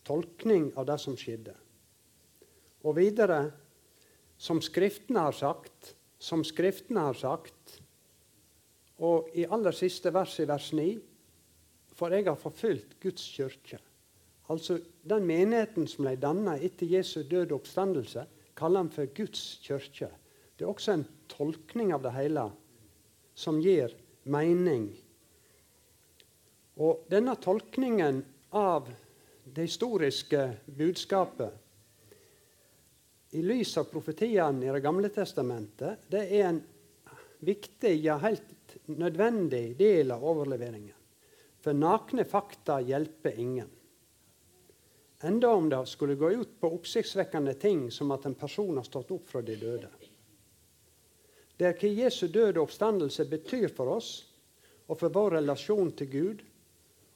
tolkning 0.06 0.70
av 0.78 0.88
det 0.88 0.98
som 1.02 1.16
skjedde. 1.18 1.54
Og 2.88 2.96
videre 2.96 3.42
som 4.40 4.62
Skriftene 4.64 5.26
har 5.26 5.36
sagt, 5.36 5.92
som 6.18 6.44
Skriftene 6.46 7.08
har 7.10 7.18
sagt. 7.18 7.78
Og 9.04 9.28
i 9.36 9.44
aller 9.44 9.76
siste 9.76 10.12
vers, 10.14 10.38
i 10.40 10.46
vers 10.48 10.70
9, 10.72 10.88
for 11.98 12.14
jeg 12.14 12.26
har 12.28 12.38
forfulgt 12.38 12.96
Guds 13.02 13.26
kirke. 13.34 13.80
Altså 14.48 14.78
den 15.04 15.26
menigheten 15.28 15.86
som 15.90 16.06
ble 16.06 16.14
danna 16.16 16.56
etter 16.56 16.88
Jesu 16.88 17.20
død 17.28 17.52
og 17.52 17.60
oppstandelse, 17.60 18.24
kaller 18.56 18.86
han 18.86 18.92
for 18.94 19.10
Guds 19.14 19.58
kirke. 19.62 20.08
Det 20.56 20.64
er 20.64 20.72
også 20.72 20.96
en 20.96 21.06
tolkning 21.30 21.92
av 21.94 22.02
det 22.06 22.14
hele 22.16 22.48
som 23.38 23.60
gir 23.62 23.92
mening. 24.24 24.88
Og 26.78 27.04
denne 27.10 27.34
tolkningen 27.42 28.22
av 28.54 28.88
det 29.44 29.68
historiske 29.68 30.42
budskapet 30.78 31.67
i 33.30 33.42
lys 33.42 33.76
av 33.78 33.84
profetiene 33.84 34.66
i 34.66 34.72
Det 34.72 34.80
gamle 34.80 35.08
testamentet, 35.08 36.06
det 36.08 36.24
er 36.32 36.44
en 36.48 36.62
viktig, 37.44 37.94
ja 38.04 38.16
helt 38.22 38.76
nødvendig 38.86 39.76
del 39.78 40.10
av 40.10 40.24
overleveringen. 40.24 40.94
For 41.60 41.74
nakne 41.74 42.24
fakta 42.24 42.80
hjelper 42.80 43.40
ingen. 43.40 43.68
Enda 45.20 45.48
om 45.50 45.68
det 45.68 45.86
skulle 45.86 46.14
gå 46.14 46.30
ut 46.30 46.60
på 46.60 46.70
oppsiktsvekkende 46.76 47.54
ting 47.54 47.90
som 47.90 48.10
at 48.14 48.26
en 48.26 48.38
person 48.38 48.76
har 48.76 48.86
stått 48.86 49.10
opp 49.10 49.26
fra 49.28 49.42
de 49.42 49.56
døde. 49.58 49.90
Det 51.58 51.66
er 51.66 51.74
hva 51.74 51.90
Jesu 51.90 52.28
døde 52.30 52.62
oppstandelse 52.62 53.26
betyr 53.26 53.72
for 53.74 53.96
oss 53.96 54.12
og 54.86 55.00
for 55.00 55.10
vår 55.10 55.40
relasjon 55.40 55.90
til 55.98 56.10
Gud 56.12 56.44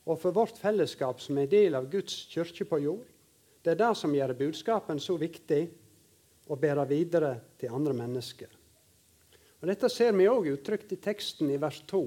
og 0.03 0.19
for 0.19 0.35
vårt 0.35 0.59
fellesskap 0.59 1.23
som 1.23 1.39
er 1.39 1.47
del 1.47 1.79
av 1.79 1.87
Guds 1.93 2.25
kirke 2.33 2.67
på 2.67 2.81
jord. 2.83 3.07
Det 3.63 3.77
er 3.77 3.79
det 3.85 3.93
som 3.95 4.15
gjør 4.15 4.35
budskapen 4.35 4.99
så 4.99 5.15
viktig 5.21 5.63
og 6.53 6.61
bære 6.61 6.85
videre 6.91 7.33
til 7.59 7.73
andre 7.73 7.95
mennesker. 7.97 8.59
Og 9.63 9.69
Dette 9.71 9.89
ser 9.93 10.13
vi 10.19 10.29
òg 10.29 10.51
uttrykt 10.53 10.93
i 10.93 11.01
teksten 11.01 11.51
i 11.55 11.59
vers 11.61 11.81
2. 11.89 12.03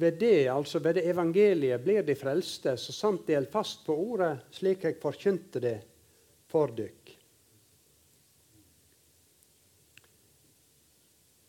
Ved 0.00 0.20
det, 0.20 0.46
altså 0.48 0.78
ved 0.78 1.00
det 1.00 1.08
evangeliet, 1.10 1.82
blir 1.82 2.04
de 2.06 2.14
frelste, 2.16 2.76
så 2.78 2.94
sant 2.94 3.26
de 3.26 3.34
holder 3.34 3.50
fast 3.52 3.82
på 3.84 3.96
ordet, 3.98 4.46
slik 4.54 4.86
jeg 4.86 5.00
forkynte 5.02 5.60
det 5.60 5.78
for 6.48 6.70
dykk. 6.72 7.16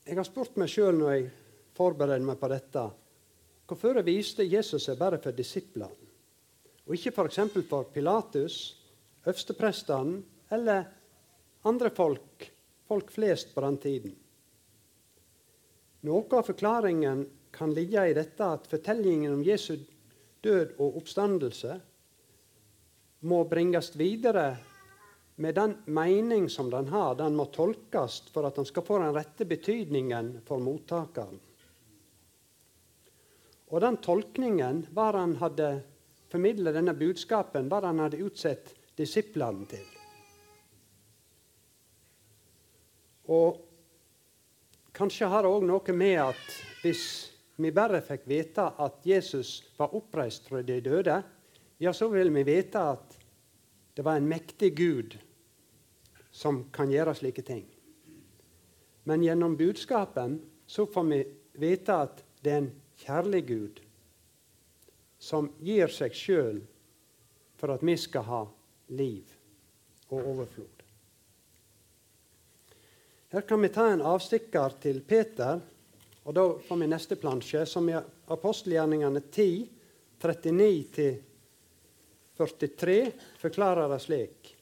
Jeg 0.10 0.18
har 0.18 0.28
spurt 0.28 0.58
meg 0.60 0.72
sjøl 0.74 0.98
når 0.98 1.14
jeg 1.14 1.28
forbereder 1.78 2.26
meg 2.26 2.40
på 2.42 2.50
dette, 2.52 2.88
hvorfor 3.70 4.02
viste 4.04 4.44
Jesus 4.44 4.90
seg 4.90 4.98
bare 5.00 5.22
for 5.22 5.38
disiplene, 5.38 6.10
og 6.90 6.98
ikke 6.98 7.14
f.eks. 7.14 7.38
For, 7.54 7.68
for 7.70 7.94
Pilatus, 7.94 8.58
øversteprestene 9.22 10.18
eller 10.52 10.90
andre 11.62 11.90
folk, 11.90 12.52
folk 12.88 13.12
flest 13.12 13.56
på 13.56 13.62
den 13.62 13.78
tiden. 13.78 14.16
Noe 16.02 16.38
av 16.38 16.48
forklaringen 16.48 17.28
kan 17.54 17.74
ligge 17.74 18.08
i 18.10 18.16
dette 18.18 18.48
at 18.56 18.68
fortellingen 18.70 19.36
om 19.36 19.44
Jesu 19.46 19.76
død 20.42 20.80
og 20.82 20.98
oppstandelse 21.04 21.78
må 23.30 23.44
bringes 23.46 23.92
videre 24.00 24.56
med 25.42 25.56
den 25.56 25.76
mening 25.86 26.50
som 26.50 26.72
den 26.74 26.90
har. 26.90 27.16
Den 27.16 27.38
må 27.38 27.46
tolkes 27.54 28.22
for 28.34 28.50
at 28.50 28.58
den 28.58 28.66
skal 28.66 28.86
få 28.88 28.98
den 29.04 29.14
rette 29.14 29.46
betydningen 29.46 30.40
for 30.48 30.64
mottakeren. 30.64 31.40
Og 33.72 33.82
den 33.82 34.02
tolkningen 34.04 34.88
var 34.92 35.16
han 35.16 35.38
hadde 35.40 35.72
formidlet 36.32 36.76
denne 36.76 36.98
budskapen, 36.98 37.70
var 37.72 37.88
han 37.88 38.02
hadde 38.04 38.20
utsett 38.26 38.74
disiplene 38.98 39.70
til. 39.70 40.01
Og 43.30 43.60
kanskje 44.96 45.30
har 45.30 45.44
det 45.44 45.52
òg 45.52 45.66
noe 45.68 45.96
med 45.98 46.18
at 46.24 46.56
hvis 46.82 47.04
vi 47.62 47.72
bare 47.76 48.02
fikk 48.02 48.26
vite 48.30 48.66
at 48.82 49.06
Jesus 49.06 49.60
var 49.78 49.94
oppreist 49.98 50.50
fra 50.50 50.64
de 50.66 50.80
døde, 50.82 51.20
ja, 51.82 51.94
så 51.94 52.10
vil 52.10 52.32
vi 52.34 52.46
vite 52.46 52.82
at 52.96 53.18
det 53.94 54.06
var 54.06 54.18
en 54.18 54.30
mektig 54.30 54.72
Gud 54.78 55.18
som 56.32 56.64
kan 56.74 56.92
gjøre 56.92 57.14
slike 57.18 57.44
ting. 57.46 57.66
Men 59.04 59.24
gjennom 59.26 59.58
budskapen 59.58 60.40
så 60.66 60.86
får 60.86 61.08
vi 61.10 61.22
vite 61.62 61.96
at 62.06 62.24
det 62.42 62.52
er 62.52 62.62
en 62.64 62.72
kjærlig 63.02 63.42
Gud 63.48 63.82
som 65.22 65.52
gir 65.62 65.92
seg 65.94 66.16
sjøl 66.18 66.62
for 67.60 67.74
at 67.74 67.84
vi 67.86 67.98
skal 68.00 68.26
ha 68.26 68.44
liv 68.98 69.36
og 70.10 70.18
overflod. 70.22 70.81
Her 73.32 73.42
kan 73.42 73.62
vi 73.62 73.70
ta 73.70 73.88
en 73.88 74.02
avstikker 74.04 74.70
til 74.84 75.02
Peter, 75.08 75.60
og 76.28 76.34
da 76.36 76.44
får 76.68 76.78
vi 76.82 76.88
neste 76.92 77.16
plansje, 77.16 77.64
som 77.66 77.88
er 77.88 78.04
apostelgjerningene 78.28 79.22
10, 79.24 79.70
39-43, 80.20 83.12
forklarer 83.40 83.88
det 83.94 84.00
slik. 84.04 84.58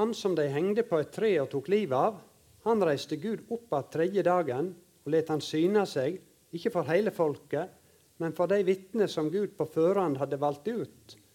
Han 0.00 0.16
som 0.16 0.32
de 0.40 0.48
hengde 0.48 0.88
på 0.88 1.04
et 1.04 1.12
tre 1.12 1.36
og 1.42 1.52
tok 1.52 1.68
livet 1.68 2.00
av, 2.00 2.16
han 2.64 2.80
reiste 2.88 3.20
Gud 3.20 3.44
opp 3.52 3.68
av 3.76 3.92
tredje 3.92 4.24
dagen 4.24 4.72
og 5.04 5.12
let 5.12 5.28
han 5.28 5.44
syne 5.44 5.84
seg, 5.84 6.16
ikke 6.56 6.72
for 6.72 6.88
hele 6.88 7.12
folket, 7.12 7.68
men 8.24 8.32
for 8.32 8.48
de 8.48 8.64
vitner 8.64 9.04
som 9.12 9.28
Gud 9.28 9.52
på 9.56 9.68
førehånd 9.68 10.16
hadde 10.16 10.40
valgt 10.40 10.68
ut, 10.72 11.25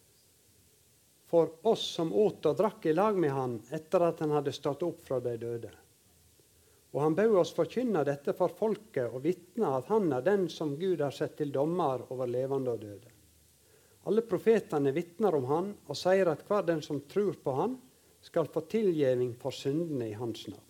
for 1.31 1.53
oss 1.61 1.85
som 1.95 2.09
åt 2.13 2.45
og 2.49 2.57
drakk 2.59 2.85
i 2.91 2.93
lag 2.93 3.15
med 3.15 3.31
han 3.31 3.53
etter 3.71 4.03
at 4.03 4.19
han 4.19 4.33
hadde 4.35 4.51
stått 4.51 4.83
opp 4.83 4.99
fra 5.05 5.21
de 5.23 5.37
døde. 5.39 5.69
Og 6.91 6.99
han 6.99 7.15
bød 7.15 7.37
oss 7.39 7.53
forkynne 7.55 8.03
dette 8.03 8.33
for 8.35 8.51
folket 8.51 9.07
og 9.07 9.23
vitne 9.23 9.69
at 9.77 9.87
han 9.87 10.11
er 10.11 10.25
den 10.25 10.49
som 10.51 10.73
Gud 10.75 10.99
har 10.99 11.15
sett 11.15 11.37
til 11.39 11.53
dommer 11.55 12.03
over 12.11 12.27
levende 12.27 12.75
og 12.75 12.83
døde. 12.83 13.13
Alle 14.11 14.25
profetene 14.27 14.91
vitner 14.91 15.39
om 15.39 15.47
han 15.47 15.71
og 15.87 15.95
sier 15.95 16.27
at 16.33 16.43
hver 16.49 16.67
den 16.67 16.83
som 16.83 16.99
tror 17.07 17.39
på 17.39 17.55
han, 17.55 17.79
skal 18.21 18.51
få 18.51 18.61
tilgjeving 18.69 19.31
for 19.41 19.55
syndene 19.55 20.11
i 20.11 20.13
hans 20.13 20.43
navn. 20.51 20.67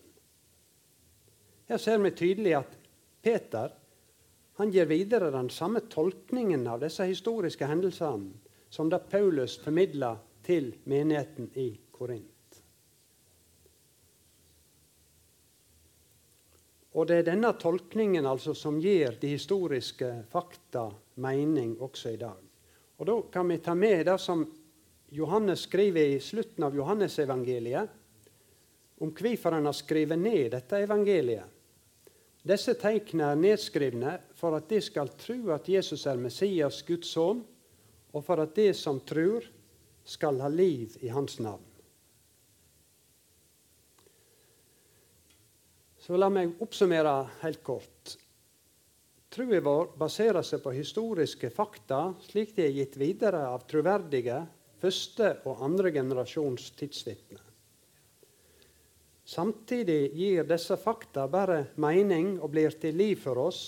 Her 1.68 1.80
ser 1.82 1.98
vi 2.00 2.14
tydelig 2.16 2.54
at 2.62 2.78
Peter 3.20 3.74
han 4.60 4.70
gir 4.72 4.86
videre 4.86 5.28
den 5.34 5.50
samme 5.50 5.82
tolkningen 5.90 6.64
av 6.70 6.80
disse 6.80 7.04
historiske 7.10 7.66
hendelsene 7.66 8.30
som 8.72 8.88
da 8.88 9.02
Paulus 9.02 9.58
formidla 9.60 10.14
til 10.42 10.72
menigheten 10.84 11.50
i 11.58 11.68
Korint. 11.90 12.28
Og 16.92 17.08
det 17.08 17.22
er 17.22 17.28
denne 17.30 17.54
tolkningen 17.56 18.26
altså 18.28 18.52
som 18.56 18.80
gir 18.82 19.16
de 19.20 19.32
historiske 19.32 20.10
fakta 20.32 20.90
mening 21.24 21.78
også 21.80 22.12
i 22.12 22.20
dag. 22.20 22.42
Og 22.98 23.06
Da 23.06 23.22
kan 23.32 23.48
vi 23.48 23.58
ta 23.58 23.74
med 23.74 24.06
det 24.06 24.18
som 24.20 24.44
Johannes 25.08 25.60
skriver 25.60 26.14
i 26.14 26.20
slutten 26.20 26.64
av 26.64 26.76
Johannesevangeliet 26.76 27.88
om 29.02 29.10
hvorfor 29.10 29.52
han 29.56 29.66
har 29.66 29.74
skrevet 29.74 30.18
ned 30.18 30.52
dette 30.52 30.78
evangeliet. 30.84 31.48
Disse 32.42 32.74
tegnene 32.74 33.32
er 33.32 33.38
nedskrivne 33.38 34.12
for 34.34 34.56
at 34.56 34.68
de 34.70 34.80
skal 34.82 35.10
tro 35.18 35.50
at 35.54 35.68
Jesus 35.68 36.06
er 36.06 36.18
Messias, 36.18 36.82
Guds 36.86 37.10
sønn, 37.14 37.42
og 38.12 38.24
for 38.24 38.42
at 38.42 38.54
de 38.54 38.72
som 38.74 39.00
tror, 39.00 39.46
skal 40.04 40.40
ha 40.40 40.48
liv 40.48 40.96
i 41.00 41.10
hans 41.12 41.38
navn. 41.38 41.68
Så 46.02 46.18
la 46.18 46.26
meg 46.34 46.58
oppsummere 46.62 47.14
helt 47.44 47.62
kort. 47.62 48.16
Troen 49.32 49.62
vår 49.64 49.92
baserer 49.96 50.42
seg 50.44 50.60
på 50.64 50.72
historiske 50.74 51.48
fakta, 51.54 52.10
slik 52.26 52.56
de 52.56 52.66
er 52.66 52.74
gitt 52.74 52.98
videre 53.00 53.46
av 53.48 53.62
troverdige, 53.70 54.42
første 54.82 55.36
og 55.46 55.62
andre 55.62 55.92
generasjons 55.94 56.72
tidsvitner. 56.76 57.44
Samtidig 59.22 60.10
gir 60.18 60.44
disse 60.44 60.76
fakta 60.76 61.28
bare 61.30 61.62
mening 61.80 62.34
og 62.42 62.50
blir 62.52 62.74
til 62.82 62.98
liv 62.98 63.22
for 63.22 63.38
oss 63.46 63.62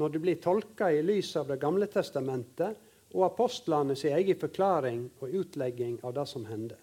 når 0.00 0.14
de 0.14 0.22
blir 0.24 0.40
tolka 0.42 0.88
i 0.90 1.04
lys 1.04 1.36
av 1.36 1.52
Det 1.52 1.60
gamle 1.62 1.86
testamentet 1.92 2.80
og 3.14 3.28
apostlene 3.28 3.94
sin 3.96 4.16
egen 4.16 4.38
forklaring 4.38 5.06
og 5.22 5.38
utlegging 5.38 6.00
av 6.02 6.16
det 6.16 6.26
som 6.26 6.44
hendte. 6.48 6.78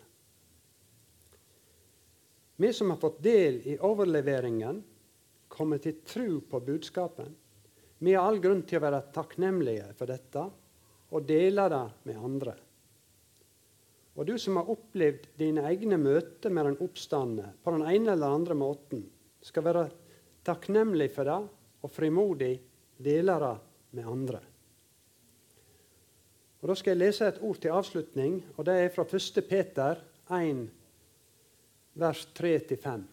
Vi 2.62 2.70
som 2.74 2.94
har 2.94 3.00
fått 3.02 3.20
del 3.26 3.60
i 3.67 3.78
overleveringen, 3.82 4.84
kommer 5.52 5.82
til 5.84 5.98
tro 6.08 6.39
på 6.48 6.60
budskapen. 6.63 7.34
Vi 8.00 8.13
har 8.15 8.24
all 8.24 8.39
grunn 8.39 8.62
til 8.63 8.80
å 8.80 8.84
være 8.86 9.02
takknemlige 9.13 9.89
for 9.98 10.08
dette 10.08 10.44
og 11.12 11.26
dele 11.28 11.65
det 11.74 11.82
med 12.08 12.22
andre. 12.22 12.54
Og 14.15 14.28
du 14.28 14.36
som 14.39 14.60
har 14.60 14.70
opplevd 14.72 15.28
dine 15.39 15.65
egne 15.67 15.98
møter 16.00 16.54
med 16.54 16.70
den 16.70 16.80
oppstandende 16.86 17.52
på 17.63 17.74
den 17.76 17.84
ene 17.88 18.13
eller 18.13 18.38
andre 18.38 18.56
måten, 18.56 19.04
skal 19.41 19.65
være 19.65 19.86
takknemlig 20.48 21.10
for 21.15 21.28
det 21.28 21.39
og 21.82 21.91
frimodig 21.91 22.54
dele 23.02 23.38
det 23.41 23.54
med 23.98 24.08
andre. 24.08 24.41
Og 26.62 26.69
Da 26.69 26.76
skal 26.78 26.93
jeg 26.93 27.02
lese 27.02 27.28
et 27.28 27.41
ord 27.41 27.58
til 27.58 27.74
avslutning, 27.74 28.36
og 28.58 28.65
det 28.65 28.76
er 28.78 28.91
fra 28.93 29.06
1. 29.06 29.41
Peter 29.50 30.04
1, 30.30 30.67
vers 31.93 32.28
3-5. 32.38 33.08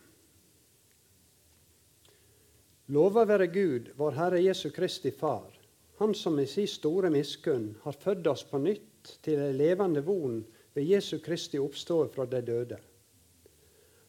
Lova 2.93 3.25
være 3.29 3.47
Gud, 3.53 3.89
vår 3.97 4.13
Herre 4.17 4.43
Jesu 4.43 4.71
Kristi 4.71 5.11
Far, 5.11 5.55
Han 5.99 6.15
som 6.15 6.39
i 6.39 6.47
sin 6.47 6.67
store 6.71 7.11
miskunn 7.11 7.73
har 7.83 7.93
født 7.93 8.27
oss 8.31 8.45
på 8.47 8.61
nytt 8.63 9.17
til 9.23 9.41
ei 9.43 9.55
levende 9.57 10.01
von 10.07 10.45
ved 10.75 10.85
Jesu 10.87 11.19
Kristi 11.19 11.59
oppståelse 11.59 12.15
fra 12.15 12.27
de 12.27 12.43
døde. 12.43 12.79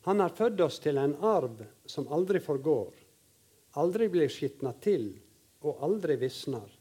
Han 0.05 0.19
har 0.19 0.35
født 0.37 0.61
oss 0.61 0.77
til 0.79 0.97
en 1.01 1.15
arv 1.15 1.63
som 1.85 2.07
aldri 2.13 2.39
forgår, 2.39 2.93
aldri 3.81 4.09
blir 4.09 4.29
skitna 4.29 4.75
til 4.81 5.15
og 5.65 5.81
aldri 5.81 6.19
visner. 6.21 6.78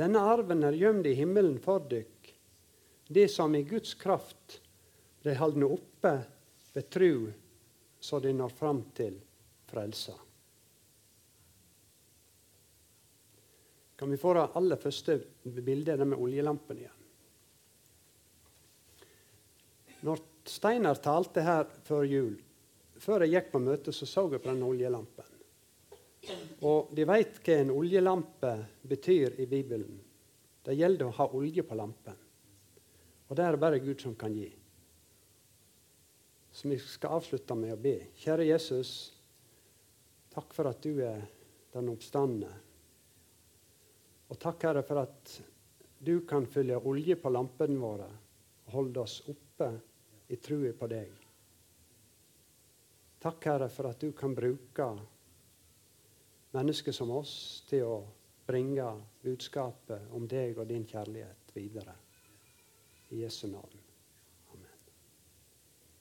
Denne 0.00 0.22
arven 0.24 0.64
er 0.64 0.78
gjemt 0.78 1.06
i 1.10 1.12
himmelen 1.18 1.58
for 1.60 1.84
dykk, 1.90 2.30
det 3.12 3.26
som 3.28 3.52
i 3.54 3.66
Guds 3.68 3.92
kraft 4.00 4.60
blir 5.20 5.36
haldne 5.36 5.68
oppe 5.68 6.14
ved 6.72 6.88
tru, 6.88 7.28
så 8.00 8.20
de 8.24 8.32
når 8.32 8.54
fram 8.56 8.80
til 8.96 9.18
frelsa. 9.68 10.14
Kan 14.00 14.10
vi 14.10 14.16
få 14.16 14.32
det 14.38 14.46
aller 14.56 14.80
første 14.80 15.18
bildet, 15.44 15.98
det 16.00 16.06
med 16.08 16.22
oljelampen 16.22 16.78
igjen? 16.80 17.00
Når 20.08 20.22
Steinar 20.48 21.02
talte 21.04 21.44
her 21.44 21.66
før 21.84 22.06
jul, 22.08 22.38
før 22.96 23.26
jeg 23.26 23.34
gikk 23.34 23.52
på 23.52 23.60
møtet, 23.60 23.92
så 23.92 24.08
så 24.08 24.24
jeg 24.32 24.40
på 24.40 24.48
den 24.48 24.64
oljelampen. 24.64 25.29
Og 26.66 26.90
de 26.92 27.06
veit 27.08 27.38
hva 27.40 27.56
en 27.56 27.72
oljelampe 27.72 28.52
betyr 28.88 29.38
i 29.40 29.46
Bibelen. 29.48 30.00
Det 30.64 30.76
gjelder 30.76 31.08
å 31.08 31.16
ha 31.16 31.28
olje 31.36 31.64
på 31.64 31.76
lampen. 31.78 32.16
Og 33.30 33.36
det 33.36 33.44
er 33.46 33.56
det 33.56 33.62
bare 33.62 33.80
Gud 33.80 34.02
som 34.02 34.16
kan 34.18 34.34
gi. 34.34 34.50
Så 36.52 36.68
vi 36.68 36.76
skal 36.82 37.16
avslutte 37.16 37.54
med 37.56 37.72
å 37.72 37.80
be. 37.80 37.94
Kjære 38.18 38.48
Jesus, 38.50 38.90
takk 40.34 40.52
for 40.52 40.68
at 40.68 40.82
du 40.82 40.98
er 41.06 41.22
den 41.72 41.88
oppstandende. 41.92 42.50
Og 44.30 44.38
takk, 44.38 44.66
Herre, 44.66 44.82
for 44.86 45.00
at 45.02 45.32
du 46.00 46.20
kan 46.28 46.46
fylle 46.50 46.78
olje 46.86 47.16
på 47.20 47.32
lampene 47.32 47.78
våre 47.80 48.08
og 48.66 48.74
holde 48.74 49.02
oss 49.02 49.20
oppe 49.30 49.70
i 50.30 50.36
trua 50.42 50.74
på 50.76 50.90
deg. 50.90 51.14
Takk, 53.20 53.48
Herre, 53.48 53.70
for 53.72 53.90
at 53.90 54.02
du 54.02 54.12
kan 54.16 54.34
bruke 54.36 54.90
mennesker 56.56 56.92
som 56.92 57.10
oss 57.14 57.34
til 57.68 57.86
å 57.86 57.98
bringe 58.46 58.86
budskapet 59.22 60.10
om 60.16 60.26
deg 60.28 60.58
og 60.58 60.68
din 60.70 60.86
kjærlighet 60.88 61.54
videre. 61.54 61.94
I 63.10 63.22
Jesu 63.24 63.46
navn. 63.50 63.79